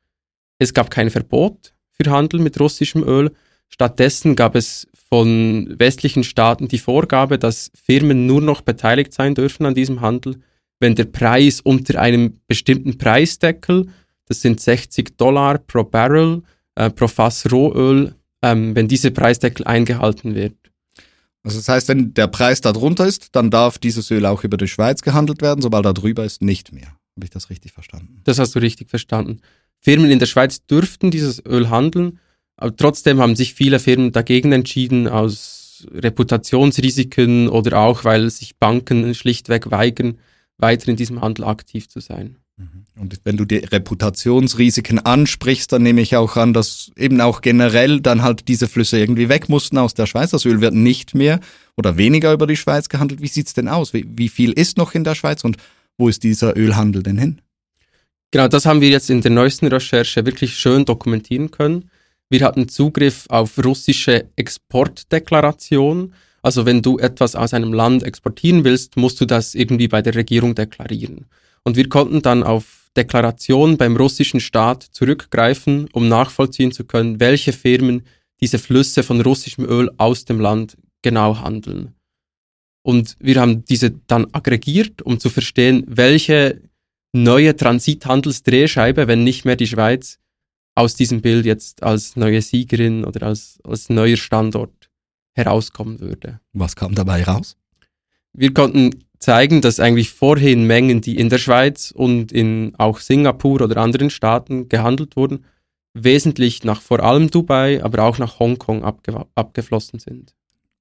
Es 0.57 0.73
gab 0.73 0.89
kein 0.89 1.11
Verbot 1.11 1.75
für 1.91 2.09
Handel 2.09 2.39
mit 2.39 2.59
russischem 2.59 3.03
Öl. 3.03 3.31
Stattdessen 3.67 4.35
gab 4.35 4.55
es 4.55 4.87
von 5.07 5.75
westlichen 5.77 6.23
Staaten 6.23 6.67
die 6.67 6.79
Vorgabe, 6.79 7.37
dass 7.37 7.71
Firmen 7.75 8.25
nur 8.25 8.41
noch 8.41 8.61
beteiligt 8.61 9.13
sein 9.13 9.35
dürfen 9.35 9.67
an 9.67 9.75
diesem 9.75 10.01
Handel, 10.01 10.37
wenn 10.79 10.95
der 10.95 11.05
Preis 11.05 11.61
unter 11.61 12.01
einem 12.01 12.39
bestimmten 12.47 12.97
Preisdeckel, 12.97 13.87
das 14.25 14.41
sind 14.41 14.59
60 14.59 15.15
Dollar 15.15 15.59
pro 15.59 15.83
Barrel, 15.83 16.41
äh, 16.73 16.89
pro 16.89 17.07
Fass 17.07 17.51
Rohöl, 17.51 18.15
ähm, 18.41 18.75
wenn 18.75 18.87
dieser 18.87 19.11
Preisdeckel 19.11 19.65
eingehalten 19.65 20.35
wird. 20.35 20.55
Also 21.43 21.57
das 21.57 21.69
heißt, 21.69 21.87
wenn 21.87 22.13
der 22.13 22.27
Preis 22.27 22.61
da 22.61 22.73
drunter 22.73 23.07
ist, 23.07 23.35
dann 23.35 23.49
darf 23.49 23.77
dieses 23.77 24.11
Öl 24.11 24.25
auch 24.25 24.43
über 24.43 24.57
die 24.57 24.67
Schweiz 24.67 25.01
gehandelt 25.01 25.41
werden, 25.41 25.61
sobald 25.61 25.85
da 25.85 25.93
drüber 25.93 26.25
ist, 26.25 26.41
nicht 26.41 26.73
mehr. 26.73 26.87
Habe 27.15 27.25
ich 27.25 27.29
das 27.29 27.49
richtig 27.49 27.71
verstanden? 27.71 28.21
Das 28.23 28.39
hast 28.39 28.55
du 28.55 28.59
richtig 28.59 28.89
verstanden. 28.89 29.39
Firmen 29.79 30.11
in 30.11 30.19
der 30.19 30.25
Schweiz 30.25 30.65
dürften 30.65 31.11
dieses 31.11 31.43
Öl 31.45 31.69
handeln, 31.69 32.19
aber 32.57 32.75
trotzdem 32.75 33.19
haben 33.19 33.35
sich 33.35 33.53
viele 33.53 33.79
Firmen 33.79 34.11
dagegen 34.11 34.51
entschieden, 34.51 35.07
aus 35.07 35.87
Reputationsrisiken 35.93 37.47
oder 37.47 37.79
auch, 37.79 38.03
weil 38.03 38.29
sich 38.29 38.57
Banken 38.57 39.13
schlichtweg 39.15 39.71
weigern, 39.71 40.17
weiter 40.57 40.89
in 40.89 40.97
diesem 40.97 41.21
Handel 41.21 41.45
aktiv 41.45 41.87
zu 41.87 42.01
sein. 42.01 42.37
Mhm. 42.59 42.85
Und 43.01 43.21
wenn 43.23 43.37
du 43.37 43.45
die 43.45 43.57
Reputationsrisiken 43.57 44.99
ansprichst, 44.99 45.71
dann 45.71 45.81
nehme 45.81 46.01
ich 46.01 46.17
auch 46.17 46.35
an, 46.35 46.53
dass 46.53 46.91
eben 46.97 47.21
auch 47.21 47.41
generell 47.41 48.01
dann 48.01 48.21
halt 48.21 48.47
diese 48.49 48.67
Flüsse 48.67 48.99
irgendwie 48.99 49.29
weg 49.29 49.47
mussten 49.47 49.77
aus 49.77 49.93
der 49.93 50.05
Schweiz. 50.05 50.31
Das 50.31 50.45
Öl 50.45 50.59
wird 50.59 50.73
nicht 50.73 51.15
mehr 51.15 51.39
oder 51.77 51.97
weniger 51.97 52.33
über 52.33 52.45
die 52.45 52.57
Schweiz 52.57 52.89
gehandelt. 52.89 53.21
Wie 53.21 53.27
sieht's 53.27 53.53
denn 53.53 53.69
aus? 53.69 53.93
Wie, 53.93 54.05
wie 54.07 54.27
viel 54.27 54.51
ist 54.51 54.77
noch 54.77 54.93
in 54.93 55.05
der 55.05 55.15
Schweiz 55.15 55.43
und 55.45 55.57
wo 55.97 56.09
ist 56.09 56.23
dieser 56.23 56.57
Ölhandel 56.57 57.01
denn 57.01 57.17
hin? 57.17 57.41
Genau, 58.31 58.47
das 58.47 58.65
haben 58.65 58.81
wir 58.81 58.89
jetzt 58.89 59.09
in 59.09 59.21
der 59.21 59.31
neuesten 59.31 59.67
Recherche 59.67 60.25
wirklich 60.25 60.55
schön 60.55 60.85
dokumentieren 60.85 61.51
können. 61.51 61.89
Wir 62.29 62.41
hatten 62.41 62.67
Zugriff 62.67 63.25
auf 63.29 63.57
russische 63.63 64.25
Exportdeklarationen. 64.35 66.13
Also 66.41 66.65
wenn 66.65 66.81
du 66.81 66.99
etwas 66.99 67.35
aus 67.35 67.53
einem 67.53 67.73
Land 67.73 68.03
exportieren 68.03 68.63
willst, 68.63 68.97
musst 68.97 69.19
du 69.19 69.25
das 69.25 69.55
irgendwie 69.55 69.87
bei 69.87 70.01
der 70.01 70.15
Regierung 70.15 70.53
deklarieren. 70.53 71.25
Und 71.63 71.75
wir 71.75 71.89
konnten 71.89 72.21
dann 72.21 72.43
auf 72.43 72.89
Deklarationen 72.95 73.77
beim 73.77 73.95
russischen 73.95 74.39
Staat 74.39 74.83
zurückgreifen, 74.83 75.87
um 75.93 76.07
nachvollziehen 76.07 76.71
zu 76.71 76.85
können, 76.85 77.19
welche 77.19 77.53
Firmen 77.53 78.03
diese 78.41 78.59
Flüsse 78.59 79.03
von 79.03 79.21
russischem 79.21 79.65
Öl 79.65 79.89
aus 79.97 80.25
dem 80.25 80.39
Land 80.39 80.77
genau 81.01 81.39
handeln. 81.39 81.95
Und 82.81 83.15
wir 83.19 83.39
haben 83.39 83.65
diese 83.65 83.91
dann 83.91 84.27
aggregiert, 84.31 85.01
um 85.01 85.19
zu 85.19 85.29
verstehen, 85.29 85.83
welche 85.87 86.61
neue 87.13 87.55
Transithandelsdrehscheibe, 87.55 89.07
wenn 89.07 89.23
nicht 89.23 89.45
mehr 89.45 89.55
die 89.55 89.67
Schweiz, 89.67 90.19
aus 90.75 90.95
diesem 90.95 91.21
Bild 91.21 91.45
jetzt 91.45 91.83
als 91.83 92.15
neue 92.15 92.41
Siegerin 92.41 93.03
oder 93.03 93.27
als, 93.27 93.59
als 93.63 93.89
neuer 93.89 94.17
Standort 94.17 94.89
herauskommen 95.33 95.99
würde. 95.99 96.39
Was 96.53 96.75
kam 96.75 96.95
dabei 96.95 97.23
raus? 97.23 97.57
Wir 98.33 98.53
konnten 98.53 99.03
zeigen, 99.19 99.61
dass 99.61 99.79
eigentlich 99.79 100.11
vorhin 100.11 100.65
Mengen, 100.65 101.01
die 101.01 101.17
in 101.17 101.29
der 101.29 101.37
Schweiz 101.37 101.91
und 101.91 102.31
in 102.31 102.73
auch 102.77 102.99
Singapur 102.99 103.61
oder 103.61 103.77
anderen 103.77 104.09
Staaten 104.09 104.69
gehandelt 104.69 105.15
wurden, 105.15 105.45
wesentlich 105.93 106.63
nach 106.63 106.81
vor 106.81 107.01
allem 107.01 107.29
Dubai, 107.29 107.83
aber 107.83 108.03
auch 108.03 108.17
nach 108.17 108.39
Hongkong 108.39 108.83
abge 108.83 109.25
abgeflossen 109.35 109.99
sind. 109.99 110.33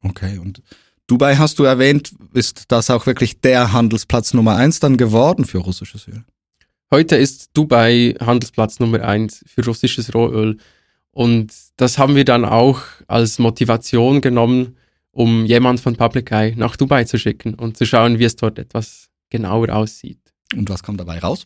Okay, 0.02 0.38
und 0.38 0.62
Dubai 1.08 1.36
hast 1.36 1.58
du 1.58 1.64
erwähnt, 1.64 2.12
ist 2.34 2.64
das 2.68 2.90
auch 2.90 3.06
wirklich 3.06 3.40
der 3.40 3.72
Handelsplatz 3.72 4.34
Nummer 4.34 4.56
eins 4.56 4.78
dann 4.78 4.96
geworden 4.96 5.44
für 5.44 5.58
russisches 5.58 6.06
Öl? 6.06 6.24
Heute 6.90 7.16
ist 7.16 7.50
Dubai 7.54 8.14
Handelsplatz 8.20 8.78
Nummer 8.78 9.02
eins 9.02 9.44
für 9.46 9.64
russisches 9.64 10.14
Rohöl. 10.14 10.58
Und 11.10 11.52
das 11.76 11.98
haben 11.98 12.14
wir 12.14 12.24
dann 12.24 12.44
auch 12.44 12.80
als 13.08 13.38
Motivation 13.38 14.20
genommen, 14.20 14.76
um 15.18 15.46
jemand 15.46 15.80
von 15.80 15.96
Public 15.96 16.30
Eye 16.30 16.54
nach 16.56 16.76
Dubai 16.76 17.02
zu 17.02 17.18
schicken 17.18 17.54
und 17.54 17.76
zu 17.76 17.84
schauen, 17.86 18.20
wie 18.20 18.24
es 18.24 18.36
dort 18.36 18.56
etwas 18.56 19.08
genauer 19.30 19.74
aussieht. 19.74 20.20
Und 20.54 20.70
was 20.70 20.84
kommt 20.84 21.00
dabei 21.00 21.18
raus? 21.18 21.44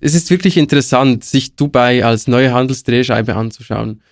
Es 0.00 0.14
ist 0.14 0.30
wirklich 0.30 0.56
interessant, 0.56 1.24
sich 1.24 1.56
Dubai 1.56 2.04
als 2.04 2.28
neue 2.28 2.54
Handelsdrehscheibe 2.54 3.34
anzuschauen. 3.34 4.02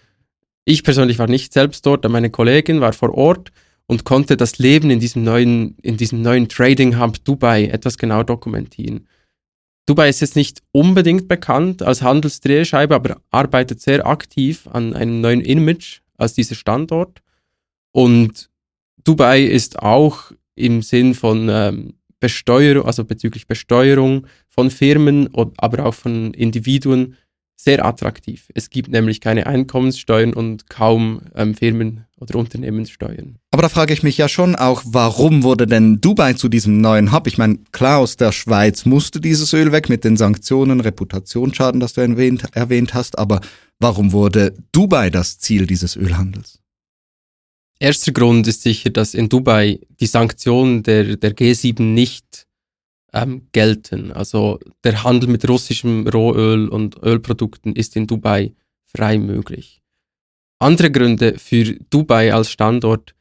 Ich 0.64 0.82
persönlich 0.82 1.20
war 1.20 1.28
nicht 1.28 1.52
selbst 1.52 1.86
dort, 1.86 2.04
aber 2.04 2.12
meine 2.12 2.30
Kollegin 2.30 2.80
war 2.80 2.92
vor 2.94 3.14
Ort 3.14 3.52
und 3.86 4.02
konnte 4.02 4.36
das 4.36 4.58
Leben 4.58 4.90
in 4.90 4.98
diesem 4.98 5.22
neuen, 5.22 5.76
in 5.80 5.96
diesem 5.96 6.20
neuen 6.20 6.48
Trading 6.48 6.98
Hub 6.98 7.24
Dubai 7.24 7.66
etwas 7.66 7.96
genau 7.96 8.24
dokumentieren. 8.24 9.06
Dubai 9.86 10.08
ist 10.08 10.20
jetzt 10.20 10.34
nicht 10.34 10.62
unbedingt 10.72 11.28
bekannt 11.28 11.84
als 11.84 12.02
Handelsdrehscheibe, 12.02 12.92
aber 12.92 13.20
arbeitet 13.30 13.80
sehr 13.80 14.04
aktiv 14.04 14.66
an 14.66 14.94
einem 14.94 15.20
neuen 15.20 15.42
Image 15.42 16.00
als 16.18 16.34
dieser 16.34 16.56
Standort. 16.56 17.22
Und 17.92 18.50
Dubai 19.04 19.42
ist 19.42 19.78
auch 19.78 20.32
im 20.54 20.82
Sinn 20.82 21.14
von 21.14 21.48
ähm, 21.48 21.94
Besteuerung, 22.20 22.86
also 22.86 23.04
bezüglich 23.04 23.46
Besteuerung 23.46 24.26
von 24.48 24.70
Firmen, 24.70 25.30
aber 25.34 25.86
auch 25.86 25.94
von 25.94 26.34
Individuen 26.34 27.16
sehr 27.56 27.84
attraktiv. 27.84 28.48
Es 28.54 28.70
gibt 28.70 28.90
nämlich 28.90 29.20
keine 29.20 29.46
Einkommenssteuern 29.46 30.32
und 30.32 30.70
kaum 30.70 31.20
ähm, 31.34 31.54
Firmen- 31.54 32.06
oder 32.18 32.38
Unternehmenssteuern. 32.38 33.38
Aber 33.50 33.62
da 33.62 33.68
frage 33.68 33.92
ich 33.92 34.02
mich 34.02 34.16
ja 34.16 34.28
schon 34.28 34.56
auch, 34.56 34.82
warum 34.86 35.42
wurde 35.42 35.66
denn 35.66 36.00
Dubai 36.00 36.34
zu 36.34 36.48
diesem 36.48 36.80
neuen 36.80 37.12
Hub? 37.12 37.26
Ich 37.26 37.36
meine, 37.36 37.58
klar, 37.72 37.98
aus 37.98 38.16
der 38.16 38.32
Schweiz 38.32 38.86
musste 38.86 39.20
dieses 39.20 39.52
Öl 39.52 39.72
weg 39.72 39.88
mit 39.90 40.04
den 40.04 40.16
Sanktionen, 40.16 40.80
Reputationsschaden, 40.80 41.80
das 41.80 41.94
du 41.94 42.00
erwähnt, 42.00 42.44
erwähnt 42.52 42.94
hast, 42.94 43.18
aber 43.18 43.40
warum 43.78 44.12
wurde 44.12 44.54
Dubai 44.72 45.10
das 45.10 45.38
Ziel 45.38 45.66
dieses 45.66 45.96
Ölhandels? 45.96 46.59
Erster 47.82 48.12
Grund 48.12 48.46
ist 48.46 48.62
sicher, 48.62 48.90
dass 48.90 49.14
in 49.14 49.30
Dubai 49.30 49.80
die 50.00 50.06
Sanktionen 50.06 50.82
der, 50.82 51.16
der 51.16 51.34
G7 51.34 51.80
nicht 51.80 52.46
ähm, 53.14 53.48
gelten. 53.52 54.12
Also 54.12 54.60
der 54.84 55.02
Handel 55.02 55.30
mit 55.30 55.48
russischem 55.48 56.06
Rohöl 56.06 56.68
und 56.68 57.02
Ölprodukten 57.02 57.74
ist 57.74 57.96
in 57.96 58.06
Dubai 58.06 58.52
frei 58.84 59.16
möglich. 59.18 59.80
Andere 60.58 60.90
Gründe 60.90 61.38
für 61.38 61.78
Dubai 61.88 62.34
als 62.34 62.50
Standort 62.50 63.14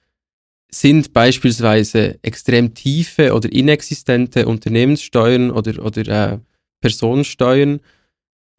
sind 0.69 1.13
beispielsweise 1.13 2.19
extrem 2.21 2.73
tiefe 2.73 3.33
oder 3.33 3.49
inexistente 3.49 4.45
Unternehmenssteuern 4.45 5.51
oder, 5.51 5.83
oder 5.83 6.07
äh, 6.33 6.39
Personensteuern. 6.81 7.79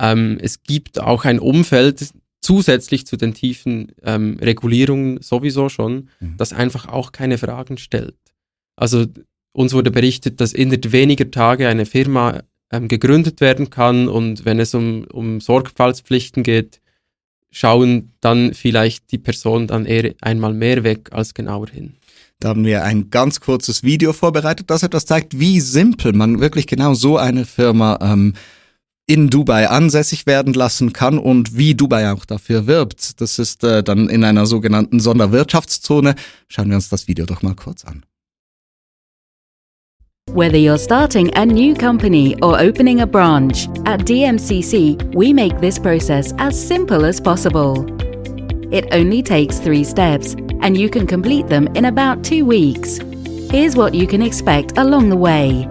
Ähm, 0.01 0.39
es 0.41 0.63
gibt 0.63 0.99
auch 0.99 1.27
ein 1.27 1.39
Umfeld 1.39 2.11
zusätzlich 2.41 3.07
zu 3.07 3.17
den 3.17 3.35
tiefen 3.35 3.93
ähm, 4.03 4.39
Regulierungen 4.41 5.21
sowieso 5.23 5.69
schon, 5.69 6.09
mhm. 6.21 6.37
das 6.37 6.53
einfach 6.53 6.89
auch 6.89 7.13
keine 7.13 7.39
Fragen 7.39 7.79
stellt. 7.79 8.17
Also 8.77 9.07
uns 9.53 9.73
wurde 9.73 9.91
berichtet, 9.91 10.41
dass 10.41 10.53
innerhalb 10.53 10.93
weniger 10.93 11.31
Tage 11.31 11.69
eine 11.69 11.87
Firma 11.87 12.43
ähm, 12.73 12.89
gegründet 12.89 13.41
werden 13.41 13.71
kann 13.71 14.09
und 14.09 14.45
wenn 14.45 14.61
es 14.61 14.75
um, 14.75 15.05
um 15.13 15.41
Sorgfaltspflichten 15.41 16.43
geht, 16.43 16.81
schauen 17.51 18.13
dann 18.21 18.55
vielleicht 18.55 19.11
die 19.13 19.19
Personen 19.19 19.67
dann 19.67 19.87
eher 19.87 20.15
einmal 20.21 20.55
mehr 20.55 20.85
weg 20.85 21.09
als 21.13 21.35
genauer 21.35 21.69
hin. 21.69 21.97
Da 22.39 22.51
haben 22.51 22.65
wir 22.65 22.85
ein 22.85 23.11
ganz 23.11 23.41
kurzes 23.41 23.83
Video 23.83 24.13
vorbereitet, 24.13 24.71
das 24.71 24.83
etwas 24.83 25.05
zeigt, 25.05 25.39
wie 25.39 25.61
simpel 25.61 26.13
man 26.15 26.41
wirklich 26.41 26.67
genau 26.67 26.95
so 26.95 27.19
eine 27.19 27.45
Firma 27.45 27.99
ähm, 28.01 28.35
in 29.11 29.29
Dubai 29.29 29.69
ansässig 29.69 30.27
werden 30.27 30.55
lassen 30.55 30.93
kann 30.93 31.19
und 31.19 31.57
wie 31.57 31.75
Dubai 31.75 32.13
auch 32.13 32.25
dafür 32.25 32.69
wirbt. 32.69 33.21
Das 33.21 33.41
ist 33.41 33.65
äh, 33.65 33.83
dann 33.83 34.09
in 34.09 34.23
einer 34.23 34.47
sogenannten 34.47 35.01
Sonderwirtschaftszone. 35.01 36.15
Schauen 36.47 36.69
wir 36.69 36.77
uns 36.77 36.91
das 36.91 37.09
Video 37.09 37.27
doch 37.27 37.43
mal 37.43 37.57
kurz 37.57 37.85
an. 37.85 38.05
Whether 40.33 40.59
you're 40.59 40.79
starting 40.79 41.35
a 41.35 41.45
new 41.45 41.75
company 41.75 42.37
or 42.41 42.57
opening 42.61 43.01
a 43.01 43.07
branch, 43.07 43.69
at 43.85 44.07
DMCC 44.09 44.97
we 45.13 45.35
make 45.35 45.61
this 45.61 45.77
process 45.77 46.33
as 46.39 46.55
simple 46.55 47.05
as 47.05 47.21
possible. 47.21 47.85
It 48.71 48.87
only 48.93 49.25
takes 49.25 49.59
three 49.59 49.83
steps, 49.83 50.37
and 50.63 50.77
you 50.77 50.89
can 50.89 51.05
complete 51.05 51.49
them 51.49 51.67
in 51.75 51.87
about 51.87 52.23
two 52.23 52.45
weeks. 52.47 53.01
Here's 53.51 53.75
what 53.75 53.93
you 53.93 54.07
can 54.07 54.23
expect 54.23 54.79
along 54.79 55.09
the 55.11 55.17
way. 55.17 55.67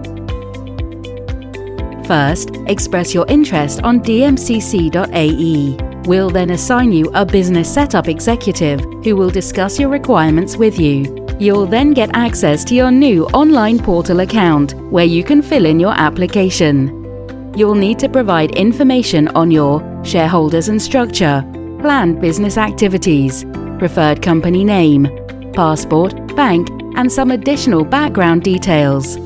First, 2.10 2.56
express 2.66 3.14
your 3.14 3.28
interest 3.28 3.84
on 3.84 4.00
dmcc.ae. 4.00 5.78
We'll 6.08 6.32
then 6.32 6.50
assign 6.50 6.92
you 6.92 7.12
a 7.14 7.24
business 7.24 7.72
setup 7.72 8.08
executive 8.08 8.80
who 9.04 9.16
will 9.16 9.30
discuss 9.30 9.80
your 9.80 9.90
requirements 9.90 10.58
with 10.58 10.80
you. 10.80 11.28
You'll 11.40 11.68
then 11.68 11.94
get 11.94 12.10
access 12.16 12.66
to 12.66 12.74
your 12.74 12.90
new 12.90 13.28
online 13.28 13.78
portal 13.78 14.22
account 14.22 14.74
where 14.90 15.06
you 15.06 15.24
can 15.24 15.44
fill 15.44 15.68
in 15.68 15.80
your 15.80 15.94
application. 15.94 17.54
You'll 17.56 17.76
need 17.76 18.00
to 18.00 18.10
provide 18.10 18.56
information 18.56 19.28
on 19.28 19.52
your 19.52 19.80
shareholders 20.04 20.68
and 20.68 20.82
structure, 20.82 21.44
planned 21.80 22.20
business 22.20 22.58
activities, 22.58 23.46
preferred 23.78 24.24
company 24.24 24.64
name, 24.64 25.08
passport, 25.54 26.36
bank, 26.36 26.70
and 26.96 27.12
some 27.12 27.30
additional 27.30 27.86
background 27.86 28.42
details. 28.42 29.20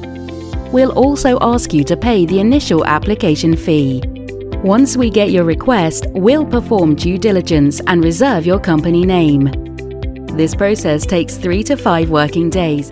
We'll 0.73 0.93
also 0.93 1.37
ask 1.39 1.71
you 1.71 1.83
to 1.83 1.95
pay 1.95 2.25
the 2.25 2.39
initial 2.39 2.83
application 2.83 3.55
fee. 3.55 4.01
Once 4.63 4.97
we 4.97 5.11
get 5.11 5.29
your 5.29 5.43
request, 5.45 6.07
we'll 6.15 6.47
perform 6.47 6.95
due 6.95 7.19
diligence 7.19 7.79
and 7.85 8.03
reserve 8.03 8.47
your 8.47 8.59
company 8.59 9.05
name. 9.05 9.51
This 10.35 10.55
process 10.55 11.05
takes 11.05 11.37
three 11.37 11.63
to 11.65 11.77
five 11.77 12.09
working 12.09 12.49
days. 12.49 12.91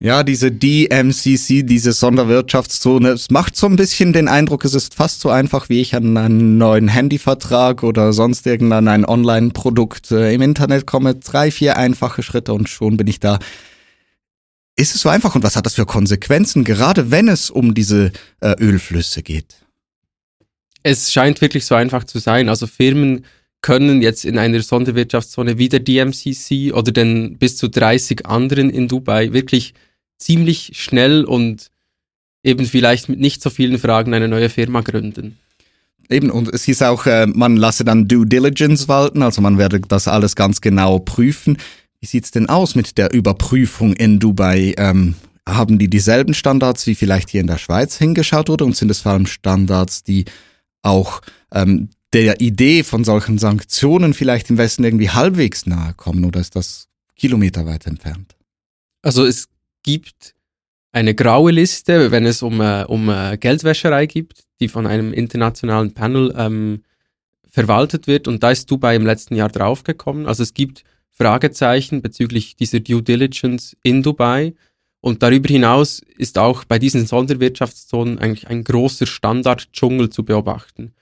Ja, 0.00 0.24
diese 0.24 0.50
DMCC, 0.50 1.62
diese 1.62 1.92
Sonderwirtschaftszone, 1.92 3.10
es 3.10 3.30
macht 3.30 3.54
so 3.54 3.68
ein 3.68 3.76
bisschen 3.76 4.12
den 4.12 4.26
Eindruck, 4.26 4.64
es 4.64 4.74
ist 4.74 4.96
fast 4.96 5.20
so 5.20 5.28
einfach, 5.28 5.68
wie 5.68 5.80
ich 5.80 5.94
an 5.94 6.16
einen 6.16 6.58
neuen 6.58 6.88
Handyvertrag 6.88 7.84
oder 7.84 8.12
sonst 8.12 8.48
irgendein 8.48 8.88
ein 8.88 9.04
Online-Produkt 9.04 10.10
äh, 10.10 10.34
im 10.34 10.42
Internet 10.42 10.88
komme. 10.88 11.14
Drei, 11.14 11.52
vier 11.52 11.76
einfache 11.76 12.24
Schritte 12.24 12.52
und 12.52 12.68
schon 12.68 12.96
bin 12.96 13.06
ich 13.06 13.20
da. 13.20 13.38
Ist 14.82 14.96
es 14.96 15.02
so 15.02 15.08
einfach 15.08 15.36
und 15.36 15.44
was 15.44 15.54
hat 15.54 15.64
das 15.64 15.74
für 15.74 15.86
Konsequenzen, 15.86 16.64
gerade 16.64 17.12
wenn 17.12 17.28
es 17.28 17.50
um 17.50 17.72
diese 17.72 18.10
äh, 18.40 18.56
Ölflüsse 18.58 19.22
geht? 19.22 19.64
Es 20.82 21.12
scheint 21.12 21.40
wirklich 21.40 21.66
so 21.66 21.76
einfach 21.76 22.02
zu 22.02 22.18
sein. 22.18 22.48
Also 22.48 22.66
Firmen 22.66 23.24
können 23.60 24.02
jetzt 24.02 24.24
in 24.24 24.38
einer 24.38 24.60
Sonderwirtschaftszone 24.60 25.56
wie 25.56 25.68
der 25.68 25.78
DMCC 25.78 26.72
oder 26.72 26.90
den 26.90 27.38
bis 27.38 27.56
zu 27.56 27.68
30 27.68 28.26
anderen 28.26 28.70
in 28.70 28.88
Dubai 28.88 29.32
wirklich 29.32 29.74
ziemlich 30.18 30.72
schnell 30.74 31.26
und 31.26 31.70
eben 32.42 32.66
vielleicht 32.66 33.08
mit 33.08 33.20
nicht 33.20 33.40
so 33.40 33.50
vielen 33.50 33.78
Fragen 33.78 34.14
eine 34.14 34.26
neue 34.26 34.48
Firma 34.48 34.80
gründen. 34.80 35.38
Eben, 36.10 36.28
und 36.28 36.52
es 36.52 36.64
hieß 36.64 36.82
auch, 36.82 37.06
äh, 37.06 37.28
man 37.28 37.56
lasse 37.56 37.84
dann 37.84 38.08
Due 38.08 38.26
Diligence 38.26 38.88
walten, 38.88 39.22
also 39.22 39.40
man 39.42 39.58
werde 39.58 39.78
das 39.78 40.08
alles 40.08 40.34
ganz 40.34 40.60
genau 40.60 40.98
prüfen. 40.98 41.56
Wie 42.02 42.06
sieht's 42.06 42.32
denn 42.32 42.48
aus 42.48 42.74
mit 42.74 42.98
der 42.98 43.12
Überprüfung 43.12 43.92
in 43.92 44.18
Dubai? 44.18 44.74
Ähm, 44.76 45.14
haben 45.48 45.78
die 45.78 45.86
dieselben 45.86 46.34
Standards, 46.34 46.84
wie 46.88 46.96
vielleicht 46.96 47.30
hier 47.30 47.40
in 47.40 47.46
der 47.46 47.58
Schweiz 47.58 47.96
hingeschaut 47.96 48.48
wurde? 48.48 48.64
Und 48.64 48.76
sind 48.76 48.90
es 48.90 49.02
vor 49.02 49.12
allem 49.12 49.26
Standards, 49.26 50.02
die 50.02 50.24
auch 50.82 51.20
ähm, 51.52 51.90
der 52.12 52.40
Idee 52.40 52.82
von 52.82 53.04
solchen 53.04 53.38
Sanktionen 53.38 54.14
vielleicht 54.14 54.50
im 54.50 54.58
Westen 54.58 54.82
irgendwie 54.82 55.10
halbwegs 55.10 55.64
nahe 55.64 55.94
kommen? 55.94 56.24
Oder 56.24 56.40
ist 56.40 56.56
das 56.56 56.88
kilometerweit 57.14 57.86
entfernt? 57.86 58.34
Also 59.02 59.24
es 59.24 59.46
gibt 59.84 60.34
eine 60.90 61.14
graue 61.14 61.52
Liste, 61.52 62.10
wenn 62.10 62.26
es 62.26 62.42
um, 62.42 62.60
äh, 62.60 62.82
um 62.82 63.10
äh, 63.10 63.38
Geldwäscherei 63.38 64.06
gibt, 64.06 64.42
die 64.58 64.66
von 64.66 64.88
einem 64.88 65.12
internationalen 65.12 65.94
Panel 65.94 66.34
ähm, 66.36 66.82
verwaltet 67.48 68.08
wird. 68.08 68.26
Und 68.26 68.42
da 68.42 68.50
ist 68.50 68.68
Dubai 68.68 68.96
im 68.96 69.06
letzten 69.06 69.36
Jahr 69.36 69.50
draufgekommen. 69.50 70.26
Also 70.26 70.42
es 70.42 70.52
gibt 70.52 70.82
Fragezeichen 71.12 72.02
bezüglich 72.02 72.56
dieser 72.56 72.80
Due 72.80 73.02
Diligence 73.02 73.76
in 73.82 74.02
Dubai. 74.02 74.54
Und 75.00 75.22
darüber 75.22 75.48
hinaus 75.48 76.00
ist 76.16 76.38
auch 76.38 76.64
bei 76.64 76.78
diesen 76.78 77.06
Sonderwirtschaftszonen 77.06 78.18
eigentlich 78.18 78.48
ein 78.48 78.64
großer 78.64 79.06
Standarddschungel 79.06 80.10
zu 80.10 80.24
beobachten. 80.24 80.94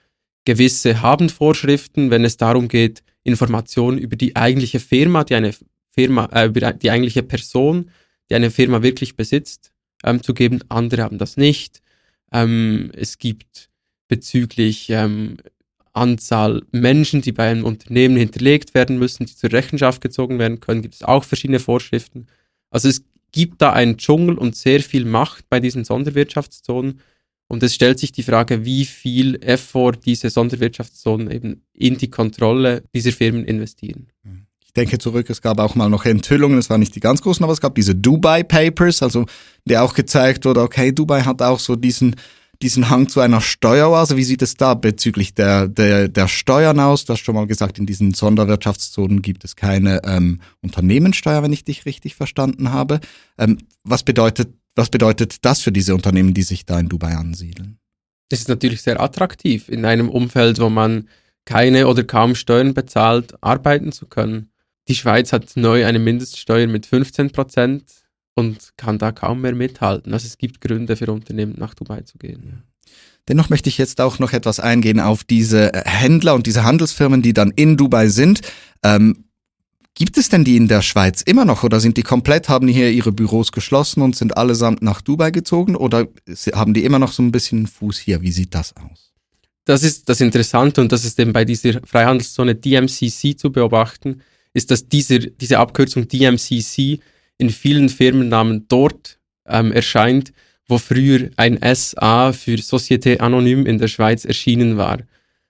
Gewisse 0.45 1.03
haben 1.03 1.29
Vorschriften, 1.29 2.11
wenn 2.11 2.25
es 2.25 2.37
darum 2.37 2.69
geht, 2.69 3.03
Informationen 3.23 3.99
über 3.99 4.17
die 4.17 4.37
eigentliche 4.37 4.81
Firma, 4.81 5.25
die 5.25 5.35
eine 5.35 5.55
Firma, 5.91 6.27
äh, 6.33 6.47
über 6.47 6.73
die 6.73 6.91
eigentliche 6.91 7.23
Person 7.23 7.91
die 8.31 8.37
eine 8.37 8.51
Firma 8.51 8.83
wirklich 8.83 9.17
besitzt, 9.17 9.73
ähm, 10.05 10.23
zu 10.23 10.33
geben. 10.35 10.61
Andere 10.69 11.03
haben 11.03 11.19
das 11.19 11.37
nicht. 11.37 11.83
Ähm, 12.33 12.91
es 12.95 13.19
gibt 13.19 13.69
bezüglich 14.09 14.89
ähm, 14.91 15.37
Anzahl 15.93 16.63
Menschen, 16.73 17.21
die 17.21 17.33
bei 17.33 17.51
einem 17.51 17.65
Unternehmen 17.65 18.17
hinterlegt 18.17 18.75
werden 18.75 18.99
müssen, 18.99 19.27
die 19.27 19.35
zur 19.35 19.53
Rechenschaft 19.53 20.01
gezogen 20.01 20.39
werden 20.39 20.61
können, 20.61 20.83
gibt 20.83 20.95
es 20.95 21.03
auch 21.03 21.25
verschiedene 21.25 21.59
Vorschriften. 21.59 22.27
Also 22.71 22.89
es 22.89 23.03
gibt 23.33 23.63
da 23.63 23.73
einen 23.73 23.97
Dschungel 23.97 24.37
und 24.37 24.57
sehr 24.57 24.81
viel 24.81 25.05
Macht 25.05 25.49
bei 25.49 25.61
diesen 25.61 25.85
Sonderwirtschaftszonen. 25.85 27.01
Und 27.49 27.63
es 27.65 27.75
stellt 27.75 27.99
sich 27.99 28.13
die 28.13 28.23
Frage, 28.23 28.65
wie 28.65 28.85
viel 28.85 29.43
Effort 29.43 29.99
diese 30.05 30.31
Sonderwirtschaftszonen 30.31 31.31
eben 31.31 31.63
in 31.73 31.99
die 31.99 32.09
Kontrolle 32.09 32.85
dieser 32.95 33.11
Firmen 33.11 33.45
investieren. 33.45 34.07
Ich 34.65 34.73
denke 34.73 34.99
zurück, 34.99 35.29
es 35.29 35.43
gab 35.43 35.59
auch 35.59 35.75
mal 35.75 35.89
noch 35.89 36.05
Enthüllungen, 36.05 36.57
es 36.57 36.71
waren 36.71 36.79
nicht 36.79 36.95
die 36.95 37.01
ganz 37.01 37.23
großen, 37.23 37.43
aber 37.43 37.53
es 37.53 37.61
gab 37.61 37.75
diese 37.75 37.97
Dubai 37.97 38.45
Papers, 38.45 39.03
also 39.03 39.27
der 39.65 39.83
auch 39.83 39.95
gezeigt 39.95 40.45
wurde, 40.45 40.63
okay, 40.63 40.93
Dubai 40.93 41.23
hat 41.23 41.43
auch 41.43 41.59
so 41.59 41.75
diesen 41.75 42.15
diesen 42.63 42.91
Hang 42.91 43.09
zu 43.09 43.21
einer 43.21 43.41
Steueroase. 43.41 44.17
Wie 44.17 44.25
sieht 44.25 44.43
es 44.43 44.55
da 44.55 44.75
bezüglich 44.75 45.35
der, 45.35 45.67
der, 45.67 46.09
der 46.09 46.29
Steuern 46.29 46.79
aus? 46.79 47.05
Du 47.05 47.13
hast 47.13 47.21
schon 47.21 47.35
mal 47.35 47.47
gesagt, 47.47 47.79
in 47.79 47.87
diesen 47.87 48.13
Sonderwirtschaftszonen 48.13 49.23
gibt 49.23 49.45
es 49.45 49.57
keine 49.57 50.03
ähm, 50.05 50.41
Unternehmenssteuer, 50.61 51.43
wenn 51.43 51.53
ich 51.53 51.65
dich 51.65 51.87
richtig 51.87 52.15
verstanden 52.15 52.73
habe. 52.73 53.01
Ähm, 53.39 53.59
was, 53.83 54.03
bedeutet, 54.03 54.53
was 54.75 54.91
bedeutet 54.91 55.45
das 55.45 55.61
für 55.61 55.73
diese 55.73 55.95
Unternehmen, 55.95 56.35
die 56.35 56.43
sich 56.43 56.67
da 56.67 56.79
in 56.79 56.89
Dubai 56.89 57.17
ansiedeln? 57.17 57.79
Das 58.29 58.41
ist 58.41 58.49
natürlich 58.49 58.83
sehr 58.83 59.01
attraktiv, 59.01 59.69
in 59.69 59.85
einem 59.85 60.09
Umfeld, 60.09 60.61
wo 60.61 60.69
man 60.69 61.09
keine 61.47 61.89
oder 61.89 62.05
kaum 62.05 62.35
Steuern 62.35 62.75
bezahlt, 62.75 63.35
arbeiten 63.43 63.91
zu 63.91 64.07
können. 64.07 64.51
Die 64.87 64.95
Schweiz 64.95 65.33
hat 65.33 65.57
neu 65.57 65.87
eine 65.87 65.99
Mindeststeuer 65.99 66.67
mit 66.67 66.87
15 66.87 67.31
Prozent 67.31 67.85
und 68.41 68.73
kann 68.77 68.99
da 68.99 69.13
kaum 69.13 69.43
mehr 69.43 69.55
mithalten. 69.55 70.13
Also 70.13 70.27
es 70.27 70.37
gibt 70.37 70.61
Gründe 70.61 70.97
für 70.97 71.13
Unternehmen 71.13 71.55
nach 71.57 71.75
Dubai 71.75 72.01
zu 72.03 72.19
gehen. 72.19 72.65
Dennoch 73.29 73.49
möchte 73.49 73.69
ich 73.69 73.79
jetzt 73.79 74.01
auch 74.01 74.19
noch 74.19 74.33
etwas 74.33 74.59
eingehen 74.59 74.99
auf 74.99 75.23
diese 75.23 75.71
Händler 75.85 76.35
und 76.35 76.47
diese 76.47 76.65
Handelsfirmen, 76.65 77.23
die 77.23 77.33
dann 77.33 77.53
in 77.53 77.77
Dubai 77.77 78.09
sind. 78.09 78.41
Ähm, 78.83 79.27
gibt 79.95 80.19
es 80.19 80.29
denn 80.29 80.45
die 80.45 80.57
in 80.57 80.67
der 80.67 80.83
Schweiz 80.83 81.23
immer 81.23 81.45
noch 81.45 81.63
oder 81.63 81.79
sind 81.79 81.97
die 81.97 82.03
komplett, 82.03 82.49
haben 82.49 82.67
die 82.67 82.73
hier 82.73 82.91
ihre 82.91 83.13
Büros 83.13 83.53
geschlossen 83.53 84.03
und 84.03 84.17
sind 84.17 84.37
allesamt 84.37 84.83
nach 84.83 85.01
Dubai 85.01 85.31
gezogen 85.31 85.77
oder 85.77 86.09
haben 86.55 86.75
die 86.75 86.85
immer 86.85 86.99
noch 86.99 87.13
so 87.13 87.23
ein 87.23 87.31
bisschen 87.31 87.67
Fuß 87.67 87.99
hier? 87.99 88.21
Wie 88.23 88.33
sieht 88.33 88.55
das 88.55 88.75
aus? 88.77 89.13
Das 89.65 89.83
ist 89.85 90.09
das 90.09 90.21
Interessante 90.21 90.81
und 90.81 90.91
das 90.91 91.05
ist 91.05 91.21
eben 91.21 91.33
bei 91.33 91.45
dieser 91.45 91.81
Freihandelszone 91.85 92.57
DMCC 92.57 93.39
zu 93.39 93.53
beobachten 93.53 94.23
ist, 94.53 94.71
dass 94.71 94.89
diese, 94.89 95.19
diese 95.19 95.59
Abkürzung 95.59 96.09
DMCC 96.09 97.01
in 97.41 97.51
vielen 97.51 97.89
Firmennamen 97.89 98.67
dort 98.69 99.19
ähm, 99.47 99.73
erscheint, 99.73 100.33
wo 100.67 100.79
früher 100.79 101.31
ein 101.37 101.59
SA 101.75 102.33
für 102.33 102.57
Société 102.57 103.19
Anonyme 103.19 103.69
in 103.69 103.79
der 103.79 103.89
Schweiz 103.89 104.25
erschienen 104.25 104.77
war. 104.77 104.99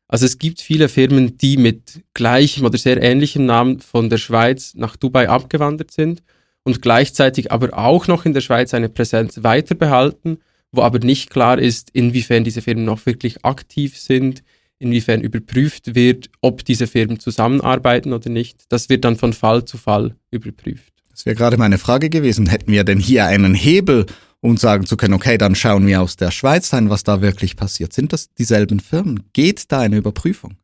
Also 0.09 0.26
es 0.26 0.38
gibt 0.38 0.61
viele 0.61 0.88
Firmen, 0.88 1.37
die 1.37 1.57
mit 1.57 2.03
gleichem 2.14 2.64
oder 2.64 2.79
sehr 2.79 3.00
ähnlichem 3.03 3.46
Namen 3.46 3.81
von 3.81 4.09
der 4.09 4.18
Schweiz 4.18 4.74
nach 4.74 4.96
Dubai 4.96 5.29
abgewandert 5.29 5.90
sind 5.90 6.22
und 6.64 6.83
gleichzeitig 6.83 7.53
aber 7.53 7.76
auch 7.76 8.07
noch 8.07 8.24
in 8.24 8.35
der 8.35 8.40
Schweiz 8.40 8.74
eine 8.74 8.88
Präsenz 8.88 9.42
weiter 9.42 9.74
behalten, 9.74 10.38
wo 10.72 10.83
aber 10.83 10.98
nicht 10.98 11.31
klar 11.31 11.59
ist, 11.59 11.90
inwiefern 11.92 12.44
diese 12.44 12.62
Firmen 12.62 12.85
noch 12.85 13.07
wirklich 13.07 13.44
aktiv 13.44 13.98
sind, 13.98 14.42
inwiefern 14.79 15.20
überprüft 15.20 15.94
wird, 15.94 16.31
ob 16.40 16.64
diese 16.64 16.87
Firmen 16.87 17.20
zusammenarbeiten 17.20 18.12
oder 18.12 18.31
nicht. 18.31 18.64
Das 18.68 18.88
wird 18.88 19.05
dann 19.05 19.16
von 19.16 19.33
Fall 19.33 19.64
zu 19.64 19.79
Fall 19.79 20.16
überprüft. 20.31 21.00
Das 21.20 21.26
wäre 21.26 21.37
gerade 21.37 21.59
meine 21.59 21.78
Frage 21.78 22.09
gewesen. 22.09 22.46
Hätten 22.46 22.72
wir 22.72 22.83
denn 22.83 22.98
hier 22.98 23.26
einen 23.26 23.54
Hebel, 23.54 24.06
um 24.40 24.56
sagen 24.56 24.87
zu 24.87 24.96
können, 24.96 25.14
okay, 25.14 25.37
dann 25.37 25.54
schauen 25.54 25.87
wir 25.87 26.00
aus 26.00 26.16
der 26.16 26.30
Schweiz 26.30 26.72
rein, 26.72 26.88
was 26.88 27.04
da 27.04 27.20
wirklich 27.20 27.56
passiert. 27.56 27.92
Sind 27.92 28.12
das 28.12 28.33
dieselben 28.33 28.80
Firmen? 28.80 29.24
Geht 29.33 29.70
da 29.70 29.80
eine 29.80 29.98
Überprüfung? 29.98 30.56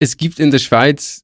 Es 0.00 0.16
gibt 0.16 0.40
in 0.40 0.50
der 0.50 0.58
Schweiz, 0.58 1.22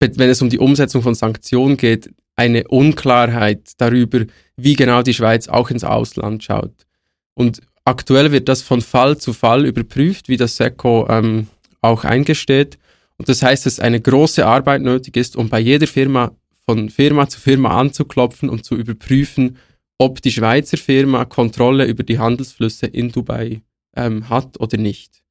wenn 0.00 0.30
es 0.30 0.40
um 0.40 0.48
die 0.48 0.58
Umsetzung 0.58 1.02
von 1.02 1.14
Sanktionen 1.14 1.76
geht, 1.76 2.14
eine 2.34 2.66
Unklarheit 2.68 3.72
darüber, 3.76 4.24
wie 4.56 4.74
genau 4.74 5.02
die 5.02 5.14
Schweiz 5.14 5.46
auch 5.46 5.70
ins 5.70 5.84
Ausland 5.84 6.42
schaut. 6.42 6.86
Und 7.34 7.60
Aktuell 7.86 8.32
wird 8.32 8.48
das 8.48 8.62
von 8.62 8.80
Fall 8.80 9.18
zu 9.18 9.34
Fall 9.34 9.66
überprüft, 9.66 10.28
wie 10.28 10.38
das 10.38 10.56
SECO 10.56 11.06
ähm, 11.10 11.48
auch 11.82 12.04
eingesteht. 12.04 12.78
Und 13.18 13.28
das 13.28 13.42
heißt, 13.42 13.66
dass 13.66 13.78
eine 13.78 14.00
große 14.00 14.44
Arbeit 14.46 14.80
nötig 14.80 15.18
ist, 15.18 15.36
um 15.36 15.50
bei 15.50 15.60
jeder 15.60 15.86
Firma 15.86 16.32
von 16.66 16.90
Firma 16.90 17.28
zu 17.28 17.40
Firma 17.40 17.78
anzuklopfen 17.78 18.48
und 18.48 18.64
zu 18.64 18.76
überprüfen, 18.76 19.58
ob 19.98 20.22
die 20.22 20.32
Schweizer 20.32 20.76
Firma 20.76 21.24
Kontrolle 21.24 21.86
über 21.86 22.02
die 22.02 22.18
Handelsflüsse 22.18 22.86
in 22.86 23.12
Dubai 23.12 23.62
ähm, 23.96 24.28
hat 24.28 24.60
oder 24.60 24.76
nicht. 24.76 25.22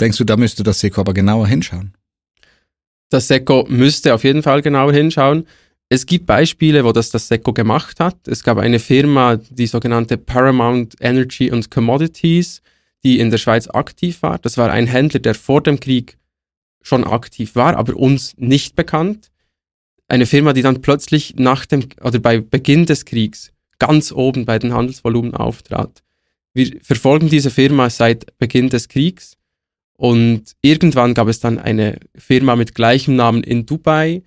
Denkst 0.00 0.18
du, 0.18 0.24
da 0.24 0.36
müsste 0.36 0.62
das 0.62 0.80
SECO 0.80 1.00
aber 1.00 1.12
genauer 1.12 1.48
hinschauen? 1.48 1.94
Das 3.10 3.26
SECO 3.26 3.66
müsste 3.68 4.14
auf 4.14 4.22
jeden 4.22 4.42
Fall 4.42 4.62
genauer 4.62 4.92
hinschauen. 4.92 5.46
Es 5.88 6.04
gibt 6.04 6.26
Beispiele, 6.26 6.84
wo 6.84 6.92
das 6.92 7.10
das 7.10 7.28
SECO 7.28 7.52
gemacht 7.52 7.98
hat. 7.98 8.28
Es 8.28 8.44
gab 8.44 8.58
eine 8.58 8.78
Firma, 8.78 9.36
die 9.36 9.66
sogenannte 9.66 10.18
Paramount 10.18 10.96
Energy 11.00 11.50
and 11.50 11.70
Commodities, 11.70 12.60
die 13.02 13.18
in 13.18 13.30
der 13.30 13.38
Schweiz 13.38 13.68
aktiv 13.68 14.22
war. 14.22 14.38
Das 14.38 14.58
war 14.58 14.70
ein 14.70 14.86
Händler, 14.86 15.20
der 15.20 15.34
vor 15.34 15.62
dem 15.62 15.80
Krieg 15.80 16.18
schon 16.82 17.04
aktiv 17.04 17.54
war, 17.54 17.76
aber 17.76 17.96
uns 17.96 18.34
nicht 18.36 18.76
bekannt. 18.76 19.30
Eine 20.08 20.26
Firma, 20.26 20.54
die 20.54 20.62
dann 20.62 20.80
plötzlich 20.80 21.34
nach 21.36 21.66
dem 21.66 21.88
oder 22.02 22.18
bei 22.18 22.40
Beginn 22.40 22.86
des 22.86 23.04
Kriegs 23.04 23.52
ganz 23.78 24.10
oben 24.10 24.46
bei 24.46 24.58
den 24.58 24.72
Handelsvolumen 24.72 25.34
auftrat. 25.34 26.02
Wir 26.54 26.80
verfolgen 26.82 27.28
diese 27.28 27.50
Firma 27.50 27.90
seit 27.90 28.36
Beginn 28.38 28.70
des 28.70 28.88
Kriegs 28.88 29.36
und 29.98 30.52
irgendwann 30.62 31.14
gab 31.14 31.28
es 31.28 31.40
dann 31.40 31.58
eine 31.58 31.98
Firma 32.16 32.56
mit 32.56 32.74
gleichem 32.74 33.16
Namen 33.16 33.42
in 33.42 33.66
Dubai, 33.66 34.22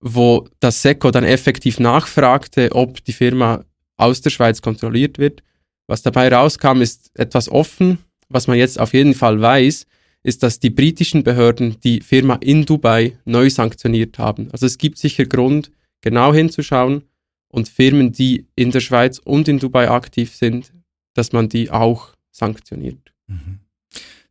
wo 0.00 0.46
das 0.60 0.82
SECO 0.82 1.10
dann 1.10 1.24
effektiv 1.24 1.80
nachfragte, 1.80 2.72
ob 2.72 3.02
die 3.04 3.12
Firma 3.12 3.64
aus 3.96 4.20
der 4.20 4.30
Schweiz 4.30 4.60
kontrolliert 4.60 5.18
wird. 5.18 5.42
Was 5.86 6.02
dabei 6.02 6.28
rauskam, 6.28 6.82
ist 6.82 7.10
etwas 7.14 7.48
offen. 7.48 7.98
Was 8.28 8.46
man 8.46 8.58
jetzt 8.58 8.80
auf 8.80 8.92
jeden 8.92 9.14
Fall 9.14 9.40
weiß, 9.40 9.86
ist, 10.24 10.42
dass 10.42 10.58
die 10.58 10.70
britischen 10.70 11.22
Behörden 11.22 11.76
die 11.84 12.00
Firma 12.00 12.34
in 12.36 12.64
Dubai 12.64 13.16
neu 13.24 13.48
sanktioniert 13.50 14.18
haben. 14.18 14.48
Also 14.50 14.66
es 14.66 14.78
gibt 14.78 14.98
sicher 14.98 15.26
Grund, 15.26 15.70
genau 16.00 16.34
hinzuschauen 16.34 17.04
und 17.48 17.68
Firmen, 17.68 18.10
die 18.10 18.46
in 18.56 18.72
der 18.72 18.80
Schweiz 18.80 19.18
und 19.18 19.46
in 19.46 19.60
Dubai 19.60 19.88
aktiv 19.90 20.34
sind, 20.34 20.72
dass 21.12 21.32
man 21.32 21.48
die 21.48 21.70
auch 21.70 22.14
sanktioniert. 22.32 23.12
Mhm. 23.28 23.60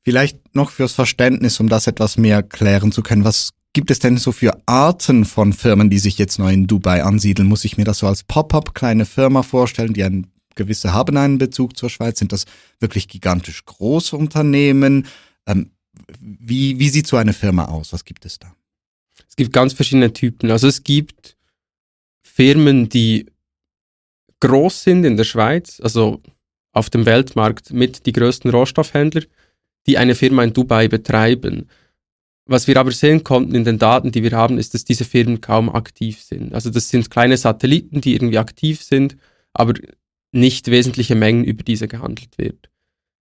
Vielleicht 0.02 0.54
noch 0.54 0.72
fürs 0.72 0.94
Verständnis, 0.94 1.60
um 1.60 1.70
das 1.70 1.88
etwas 1.88 2.18
mehr 2.18 2.44
klären 2.44 2.92
zu 2.92 3.04
können. 3.04 3.24
Was 3.24 3.52
gibt 3.72 3.90
es 3.90 4.00
denn 4.00 4.18
so 4.18 4.32
für 4.32 4.62
Arten 4.66 5.24
von 5.24 5.54
Firmen, 5.54 5.90
die 5.90 6.00
sich 6.00 6.18
jetzt 6.18 6.40
neu 6.40 6.52
in 6.52 6.68
Dubai 6.68 7.04
ansiedeln? 7.04 7.48
Muss 7.48 7.64
ich 7.64 7.78
mir 7.78 7.86
das 7.86 8.00
so 8.00 8.08
als 8.08 8.24
Pop-up 8.24 8.74
kleine 8.74 9.06
Firma 9.06 9.44
vorstellen, 9.44 9.94
die 9.94 10.04
ein 10.04 10.28
gewisse 10.56 10.92
haben 10.92 11.18
einen 11.18 11.38
Bezug 11.38 11.78
zur 11.78 11.90
Schweiz? 11.90 12.20
Sind 12.20 12.34
das 12.34 12.46
wirklich 12.80 13.08
gigantisch 13.08 13.64
große 13.64 14.18
Unternehmen? 14.18 15.08
Ähm, 15.48 15.72
wie, 16.20 16.80
wie 16.80 16.90
sieht 16.90 17.08
so 17.08 17.18
eine 17.18 17.34
Firma 17.34 17.66
aus? 17.66 17.94
Was 17.94 18.06
gibt 18.06 18.26
es 18.26 18.40
da? 18.40 18.54
Es 19.28 19.36
gibt 19.36 19.54
ganz 19.54 19.74
verschiedene 19.74 20.14
Typen. 20.14 20.52
Also 20.52 20.68
es 20.68 20.84
gibt 20.84 21.38
Firmen, 22.22 22.90
die 22.90 23.28
groß 24.40 24.84
sind 24.84 25.06
in 25.06 25.18
der 25.18 25.24
Schweiz, 25.24 25.80
also 25.82 26.22
auf 26.72 26.90
dem 26.90 27.06
Weltmarkt 27.06 27.72
mit 27.72 28.06
die 28.06 28.12
größten 28.12 28.52
Rohstoffhändler, 28.52 29.24
die 29.88 29.98
eine 29.98 30.16
Firma 30.16 30.44
in 30.44 30.54
Dubai 30.54 30.88
betreiben. 30.88 31.70
Was 32.46 32.68
wir 32.68 32.78
aber 32.78 32.92
sehen 32.92 33.24
konnten 33.24 33.56
in 33.56 33.64
den 33.64 33.80
Daten, 33.80 34.12
die 34.12 34.24
wir 34.24 34.34
haben, 34.34 34.58
ist, 34.58 34.74
dass 34.74 34.84
diese 34.84 35.06
Firmen 35.06 35.40
kaum 35.40 35.70
aktiv 35.70 36.22
sind. 36.22 36.54
Also 36.54 36.70
das 36.70 36.90
sind 36.90 37.10
kleine 37.10 37.38
Satelliten, 37.38 38.02
die 38.02 38.16
irgendwie 38.16 38.38
aktiv 38.38 38.84
sind, 38.84 39.16
aber 39.54 39.76
nicht 40.32 40.68
wesentliche 40.70 41.16
Mengen 41.16 41.44
über 41.44 41.64
diese 41.64 41.88
gehandelt 41.88 42.38
wird. 42.38 42.70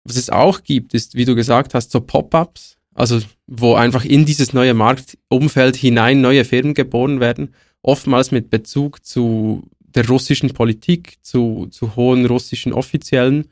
Was 0.03 0.17
es 0.17 0.29
auch 0.29 0.63
gibt, 0.63 0.93
ist, 0.93 1.15
wie 1.15 1.25
du 1.25 1.35
gesagt 1.35 1.73
hast, 1.73 1.91
so 1.91 2.01
Pop-ups, 2.01 2.77
also 2.93 3.19
wo 3.47 3.75
einfach 3.75 4.05
in 4.05 4.25
dieses 4.25 4.53
neue 4.53 4.73
Marktumfeld 4.73 5.75
hinein 5.75 6.21
neue 6.21 6.45
Firmen 6.45 6.73
geboren 6.73 7.19
werden, 7.19 7.53
oftmals 7.81 8.31
mit 8.31 8.49
Bezug 8.49 9.05
zu 9.05 9.63
der 9.95 10.07
russischen 10.07 10.53
Politik, 10.53 11.17
zu, 11.21 11.67
zu 11.69 11.95
hohen 11.95 12.25
russischen 12.25 12.73
Offiziellen, 12.73 13.47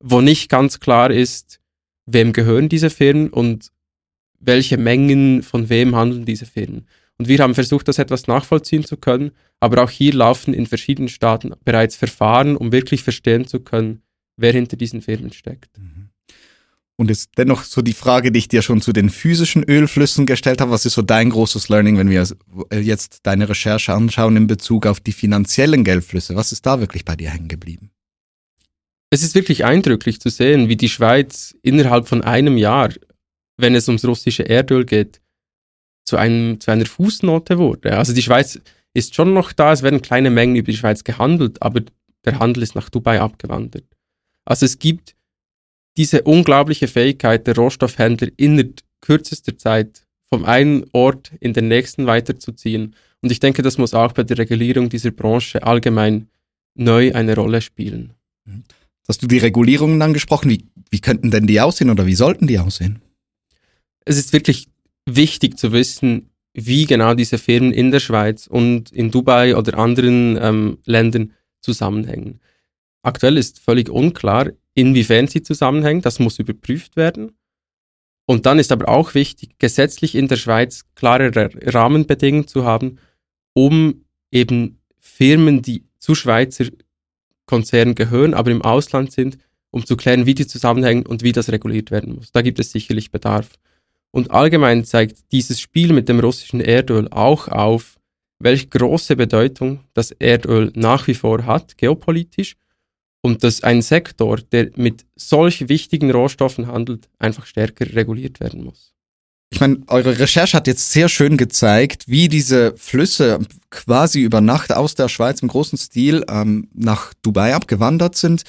wo 0.00 0.20
nicht 0.20 0.48
ganz 0.48 0.80
klar 0.80 1.10
ist, 1.10 1.60
wem 2.06 2.32
gehören 2.32 2.68
diese 2.68 2.90
Firmen 2.90 3.30
und 3.30 3.70
welche 4.40 4.76
Mengen 4.76 5.42
von 5.42 5.68
wem 5.68 5.94
handeln 5.96 6.24
diese 6.24 6.46
Firmen. 6.46 6.86
Und 7.18 7.28
wir 7.28 7.40
haben 7.40 7.54
versucht, 7.54 7.88
das 7.88 7.98
etwas 7.98 8.28
nachvollziehen 8.28 8.84
zu 8.84 8.96
können, 8.96 9.32
aber 9.60 9.82
auch 9.82 9.90
hier 9.90 10.14
laufen 10.14 10.54
in 10.54 10.66
verschiedenen 10.66 11.08
Staaten 11.08 11.52
bereits 11.64 11.96
Verfahren, 11.96 12.56
um 12.56 12.70
wirklich 12.70 13.02
verstehen 13.02 13.46
zu 13.46 13.60
können, 13.60 14.02
wer 14.38 14.52
hinter 14.52 14.76
diesen 14.76 15.02
Firmen 15.02 15.32
steckt. 15.32 15.76
Mhm. 15.78 16.08
Und 16.96 17.10
ist 17.12 17.30
dennoch 17.36 17.62
so 17.62 17.80
die 17.80 17.92
Frage, 17.92 18.32
die 18.32 18.40
ich 18.40 18.48
dir 18.48 18.62
schon 18.62 18.80
zu 18.80 18.92
den 18.92 19.08
physischen 19.08 19.62
Ölflüssen 19.62 20.26
gestellt 20.26 20.60
habe. 20.60 20.72
Was 20.72 20.84
ist 20.84 20.94
so 20.94 21.02
dein 21.02 21.30
großes 21.30 21.68
Learning, 21.68 21.96
wenn 21.96 22.10
wir 22.10 22.26
jetzt 22.80 23.20
deine 23.22 23.48
Recherche 23.48 23.92
anschauen 23.92 24.36
in 24.36 24.46
Bezug 24.48 24.84
auf 24.84 24.98
die 24.98 25.12
finanziellen 25.12 25.84
Geldflüsse? 25.84 26.34
Was 26.34 26.50
ist 26.50 26.66
da 26.66 26.80
wirklich 26.80 27.04
bei 27.04 27.14
dir 27.14 27.30
hängen 27.30 27.46
geblieben? 27.46 27.90
Es 29.10 29.22
ist 29.22 29.36
wirklich 29.36 29.64
eindrücklich 29.64 30.20
zu 30.20 30.28
sehen, 30.28 30.68
wie 30.68 30.76
die 30.76 30.88
Schweiz 30.88 31.54
innerhalb 31.62 32.08
von 32.08 32.22
einem 32.22 32.56
Jahr, 32.56 32.92
wenn 33.56 33.76
es 33.76 33.88
ums 33.88 34.04
russische 34.04 34.48
Erdöl 34.48 34.84
geht, 34.84 35.20
zu, 36.04 36.16
einem, 36.16 36.58
zu 36.58 36.72
einer 36.72 36.86
Fußnote 36.86 37.58
wurde. 37.58 37.96
Also 37.96 38.12
die 38.12 38.22
Schweiz 38.22 38.60
ist 38.92 39.14
schon 39.14 39.34
noch 39.34 39.52
da, 39.52 39.72
es 39.72 39.82
werden 39.82 40.02
kleine 40.02 40.30
Mengen 40.30 40.56
über 40.56 40.72
die 40.72 40.76
Schweiz 40.76 41.04
gehandelt, 41.04 41.62
aber 41.62 41.82
der 42.24 42.38
Handel 42.38 42.62
ist 42.62 42.74
nach 42.74 42.90
Dubai 42.90 43.20
abgewandert. 43.20 43.84
Also 44.48 44.64
es 44.64 44.78
gibt 44.78 45.14
diese 45.98 46.22
unglaubliche 46.22 46.88
Fähigkeit 46.88 47.46
der 47.46 47.54
Rohstoffhändler 47.54 48.28
innerhalb 48.38 48.80
kürzester 49.02 49.58
Zeit 49.58 50.06
vom 50.30 50.46
einen 50.46 50.86
Ort 50.92 51.32
in 51.40 51.52
den 51.52 51.68
nächsten 51.68 52.06
weiterzuziehen. 52.06 52.94
Und 53.20 53.30
ich 53.30 53.40
denke, 53.40 53.60
das 53.62 53.76
muss 53.76 53.92
auch 53.92 54.12
bei 54.12 54.22
der 54.22 54.38
Regulierung 54.38 54.88
dieser 54.88 55.10
Branche 55.10 55.62
allgemein 55.62 56.28
neu 56.74 57.12
eine 57.12 57.34
Rolle 57.34 57.60
spielen. 57.60 58.14
Hast 59.06 59.22
du 59.22 59.26
die 59.26 59.38
Regulierungen 59.38 60.00
angesprochen? 60.00 60.50
Wie, 60.50 60.64
wie 60.90 61.00
könnten 61.00 61.30
denn 61.30 61.46
die 61.46 61.60
aussehen 61.60 61.90
oder 61.90 62.06
wie 62.06 62.14
sollten 62.14 62.46
die 62.46 62.58
aussehen? 62.58 63.02
Es 64.06 64.16
ist 64.16 64.32
wirklich 64.32 64.68
wichtig 65.04 65.58
zu 65.58 65.72
wissen, 65.72 66.30
wie 66.54 66.86
genau 66.86 67.12
diese 67.12 67.36
Firmen 67.36 67.72
in 67.72 67.90
der 67.90 68.00
Schweiz 68.00 68.46
und 68.46 68.92
in 68.92 69.10
Dubai 69.10 69.56
oder 69.56 69.78
anderen 69.78 70.38
ähm, 70.40 70.78
Ländern 70.86 71.32
zusammenhängen. 71.60 72.40
Aktuell 73.02 73.36
ist 73.36 73.60
völlig 73.60 73.88
unklar, 73.90 74.50
inwiefern 74.74 75.26
sie 75.26 75.42
zusammenhängen. 75.42 76.02
Das 76.02 76.18
muss 76.18 76.38
überprüft 76.38 76.96
werden. 76.96 77.32
Und 78.26 78.44
dann 78.44 78.58
ist 78.58 78.72
aber 78.72 78.88
auch 78.88 79.14
wichtig, 79.14 79.58
gesetzlich 79.58 80.14
in 80.14 80.28
der 80.28 80.36
Schweiz 80.36 80.84
klare 80.94 81.30
Rahmenbedingungen 81.34 82.46
zu 82.46 82.64
haben, 82.64 82.98
um 83.54 84.04
eben 84.30 84.80
Firmen, 85.00 85.62
die 85.62 85.84
zu 85.98 86.14
Schweizer 86.14 86.66
Konzernen 87.46 87.94
gehören, 87.94 88.34
aber 88.34 88.50
im 88.50 88.62
Ausland 88.62 89.12
sind, 89.12 89.38
um 89.70 89.84
zu 89.84 89.96
klären, 89.96 90.26
wie 90.26 90.34
die 90.34 90.46
zusammenhängen 90.46 91.06
und 91.06 91.22
wie 91.22 91.32
das 91.32 91.50
reguliert 91.50 91.90
werden 91.90 92.16
muss. 92.16 92.30
Da 92.30 92.42
gibt 92.42 92.58
es 92.58 92.70
sicherlich 92.70 93.10
Bedarf. 93.10 93.50
Und 94.10 94.30
allgemein 94.30 94.84
zeigt 94.84 95.32
dieses 95.32 95.60
Spiel 95.60 95.92
mit 95.92 96.08
dem 96.08 96.20
russischen 96.20 96.60
Erdöl 96.60 97.08
auch 97.08 97.48
auf, 97.48 97.98
welche 98.38 98.68
große 98.68 99.16
Bedeutung 99.16 99.80
das 99.94 100.10
Erdöl 100.12 100.72
nach 100.74 101.06
wie 101.06 101.14
vor 101.14 101.44
hat, 101.44 101.76
geopolitisch, 101.76 102.56
und 103.22 103.44
dass 103.44 103.62
ein 103.62 103.82
Sektor, 103.82 104.38
der 104.38 104.70
mit 104.76 105.04
solch 105.16 105.68
wichtigen 105.68 106.10
Rohstoffen 106.10 106.66
handelt, 106.66 107.08
einfach 107.18 107.46
stärker 107.46 107.92
reguliert 107.94 108.40
werden 108.40 108.64
muss. 108.64 108.92
Ich 109.50 109.60
meine, 109.60 109.78
eure 109.86 110.18
Recherche 110.18 110.56
hat 110.56 110.66
jetzt 110.66 110.92
sehr 110.92 111.08
schön 111.08 111.36
gezeigt, 111.36 112.04
wie 112.06 112.28
diese 112.28 112.74
Flüsse 112.76 113.40
quasi 113.70 114.20
über 114.20 114.40
Nacht 114.40 114.72
aus 114.72 114.94
der 114.94 115.08
Schweiz 115.08 115.40
im 115.40 115.48
großen 115.48 115.78
Stil 115.78 116.24
ähm, 116.28 116.68
nach 116.74 117.14
Dubai 117.22 117.54
abgewandert 117.54 118.14
sind. 118.14 118.44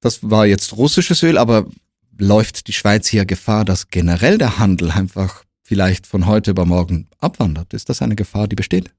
Das 0.00 0.20
war 0.22 0.46
jetzt 0.46 0.76
russisches 0.76 1.22
Öl, 1.24 1.38
aber 1.38 1.66
läuft 2.18 2.68
die 2.68 2.72
Schweiz 2.72 3.08
hier 3.08 3.24
Gefahr, 3.24 3.64
dass 3.64 3.88
generell 3.88 4.38
der 4.38 4.58
Handel 4.58 4.92
einfach 4.92 5.44
vielleicht 5.62 6.06
von 6.06 6.26
heute 6.26 6.52
über 6.52 6.64
morgen 6.64 7.08
abwandert? 7.18 7.74
Ist 7.74 7.88
das 7.88 8.00
eine 8.00 8.14
Gefahr, 8.14 8.46
die 8.46 8.56
besteht? 8.56 8.92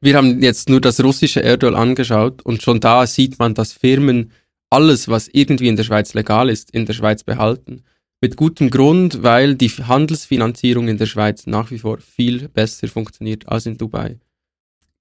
Wir 0.00 0.16
haben 0.16 0.40
jetzt 0.42 0.68
nur 0.68 0.80
das 0.80 1.02
russische 1.02 1.42
Erdöl 1.42 1.74
angeschaut 1.74 2.42
und 2.42 2.62
schon 2.62 2.78
da 2.78 3.06
sieht 3.06 3.38
man, 3.40 3.54
dass 3.54 3.72
Firmen 3.72 4.30
alles, 4.70 5.08
was 5.08 5.28
irgendwie 5.32 5.66
in 5.66 5.74
der 5.74 5.82
Schweiz 5.82 6.14
legal 6.14 6.50
ist, 6.50 6.70
in 6.70 6.86
der 6.86 6.92
Schweiz 6.92 7.24
behalten. 7.24 7.82
Mit 8.20 8.36
gutem 8.36 8.70
Grund, 8.70 9.22
weil 9.22 9.56
die 9.56 9.70
Handelsfinanzierung 9.70 10.86
in 10.86 10.98
der 10.98 11.06
Schweiz 11.06 11.46
nach 11.46 11.70
wie 11.72 11.78
vor 11.78 11.98
viel 11.98 12.48
besser 12.48 12.86
funktioniert 12.86 13.48
als 13.48 13.66
in 13.66 13.76
Dubai. 13.76 14.18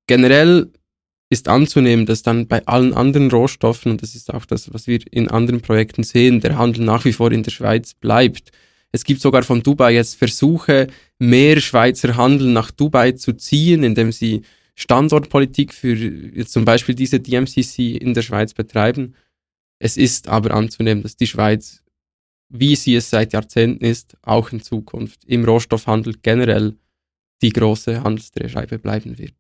Generell 0.08 0.72
ist 1.30 1.48
anzunehmen, 1.48 2.06
dass 2.06 2.24
dann 2.24 2.48
bei 2.48 2.66
allen 2.66 2.94
anderen 2.94 3.30
Rohstoffen, 3.30 3.92
und 3.92 4.02
das 4.02 4.16
ist 4.16 4.34
auch 4.34 4.46
das, 4.46 4.74
was 4.74 4.88
wir 4.88 5.00
in 5.12 5.30
anderen 5.30 5.62
Projekten 5.62 6.04
sehen, 6.04 6.40
der 6.40 6.58
Handel 6.58 6.86
nach 6.86 7.06
wie 7.06 7.14
vor 7.14 7.32
in 7.32 7.44
der 7.44 7.52
Schweiz 7.52 7.94
bleibt. 7.94 8.52
Es 8.92 9.04
gibt 9.04 9.22
sogar 9.22 9.44
von 9.44 9.62
Dubai 9.62 9.94
jetzt 9.94 10.16
Versuche, 10.16 10.88
mehr 11.20 11.60
Schweizer 11.60 12.16
Handel 12.16 12.48
nach 12.48 12.72
Dubai 12.72 13.12
zu 13.12 13.34
ziehen, 13.34 13.84
indem 13.84 14.12
sie 14.12 14.44
Standortpolitik 14.80 15.74
für 15.74 15.96
jetzt 15.96 16.54
zum 16.54 16.64
Beispiel 16.64 16.94
diese 16.94 17.20
DMCC 17.20 17.98
in 17.98 18.14
der 18.14 18.22
Schweiz 18.22 18.54
betreiben. 18.54 19.16
Es 19.80 19.98
ist 19.98 20.28
aber 20.28 20.54
anzunehmen, 20.54 21.02
dass 21.02 21.18
die 21.18 21.26
Schweiz, 21.26 21.84
wie 22.50 22.76
sie 22.76 22.96
es 22.96 23.10
seit 23.10 23.34
Jahrzehnten 23.34 23.84
ist, 23.84 24.16
auch 24.22 24.52
in 24.52 24.62
Zukunft 24.62 25.26
im 25.26 25.46
Rohstoffhandel 25.46 26.18
generell 26.22 26.76
die 27.42 27.50
große 27.50 28.04
Handelsdrehscheibe 28.04 28.78
bleiben 28.78 29.18
wird. 29.18 29.34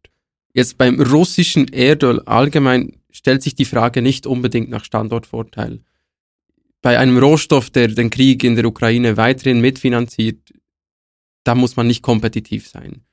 Jetzt 0.53 0.79
beim 0.79 0.99
russischen 0.99 1.67
Erdöl 1.67 2.19
allgemein 2.21 2.97
stellt 3.11 3.43
sich 3.43 3.53
die 3.53 3.65
Frage 3.65 4.01
nicht 4.01 4.25
unbedingt 4.25 4.71
nach 4.71 4.85
Standortvorteil. 4.85 5.81
Bei 6.81 6.97
einem 6.97 7.19
Rohstoff, 7.19 7.69
der 7.69 7.89
den 7.89 8.09
Krieg 8.09 8.43
in 8.43 8.55
der 8.55 8.65
Ukraine 8.65 9.17
weiterhin 9.17 9.61
mitfinanziert, 9.61 10.51
da 11.43 11.53
muss 11.53 11.75
man 11.75 11.85
nicht 11.85 12.01
kompetitiv 12.01 12.67
sein. 12.67 13.03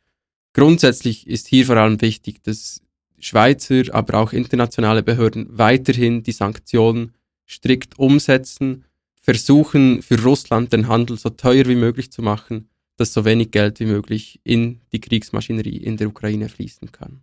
Grundsätzlich 0.54 1.26
ist 1.26 1.48
hier 1.48 1.66
vor 1.66 1.76
allem 1.76 2.00
wichtig, 2.00 2.42
dass 2.42 2.80
Schweizer, 3.18 3.82
aber 3.92 4.18
auch 4.18 4.32
internationale 4.32 5.02
Behörden 5.02 5.46
weiterhin 5.50 6.22
die 6.22 6.32
Sanktionen 6.32 7.12
strikt 7.46 7.98
umsetzen, 7.98 8.84
versuchen 9.20 10.02
für 10.02 10.22
Russland 10.22 10.72
den 10.72 10.88
Handel 10.88 11.18
so 11.18 11.30
teuer 11.30 11.66
wie 11.66 11.74
möglich 11.74 12.12
zu 12.12 12.22
machen, 12.22 12.68
dass 12.96 13.12
so 13.12 13.24
wenig 13.24 13.50
Geld 13.50 13.80
wie 13.80 13.86
möglich 13.86 14.40
in 14.44 14.80
die 14.92 15.00
Kriegsmaschinerie 15.00 15.76
in 15.76 15.96
der 15.96 16.08
Ukraine 16.08 16.48
fließen 16.48 16.92
kann. 16.92 17.22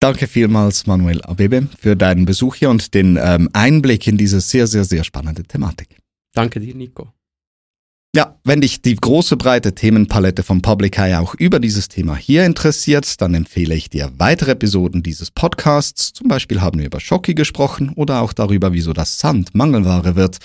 Danke 0.00 0.26
vielmals, 0.26 0.86
Manuel 0.86 1.22
Abebe, 1.22 1.68
für 1.78 1.96
deinen 1.96 2.24
Besuch 2.24 2.56
hier 2.56 2.70
und 2.70 2.94
den 2.94 3.18
ähm, 3.22 3.48
Einblick 3.52 4.06
in 4.06 4.16
diese 4.16 4.40
sehr, 4.40 4.66
sehr, 4.66 4.84
sehr 4.84 5.04
spannende 5.04 5.44
Thematik. 5.44 5.98
Danke 6.32 6.58
dir, 6.60 6.74
Nico. 6.74 7.12
Ja, 8.14 8.36
wenn 8.44 8.60
dich 8.60 8.82
die 8.82 8.94
große 8.94 9.38
breite 9.38 9.74
Themenpalette 9.74 10.42
von 10.42 10.60
Public 10.60 10.98
Eye 10.98 11.18
auch 11.18 11.34
über 11.34 11.58
dieses 11.58 11.88
Thema 11.88 12.14
hier 12.14 12.44
interessiert, 12.44 13.22
dann 13.22 13.32
empfehle 13.32 13.74
ich 13.74 13.88
dir 13.88 14.12
weitere 14.18 14.50
Episoden 14.50 15.02
dieses 15.02 15.30
Podcasts. 15.30 16.12
Zum 16.12 16.28
Beispiel 16.28 16.60
haben 16.60 16.78
wir 16.78 16.84
über 16.84 17.00
Schocki 17.00 17.32
gesprochen 17.34 17.90
oder 17.96 18.20
auch 18.20 18.34
darüber, 18.34 18.74
wieso 18.74 18.92
das 18.92 19.18
Sand 19.18 19.54
Mangelware 19.54 20.14
wird. 20.14 20.40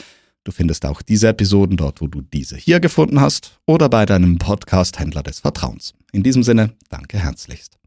Du 0.46 0.54
findest 0.54 0.86
auch 0.86 1.02
diese 1.02 1.28
Episoden 1.28 1.76
dort, 1.76 2.00
wo 2.00 2.08
du 2.08 2.22
diese 2.22 2.56
hier 2.56 2.80
gefunden 2.80 3.20
hast 3.20 3.60
oder 3.66 3.90
bei 3.90 4.06
deinem 4.06 4.38
Podcast-Händler 4.38 5.24
des 5.24 5.42
Vertrauens. 5.42 5.94
In 6.14 6.24
diesem 6.24 6.44
Sinne, 6.44 6.72
danke 6.90 7.20
herzlichst. 7.20 7.78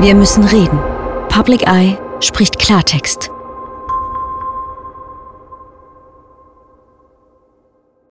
Wir 0.00 0.16
müssen 0.16 0.42
reden. 0.42 0.80
Public 1.28 1.68
Eye 1.68 1.96
spricht 2.18 2.58
Klartext. 2.58 3.30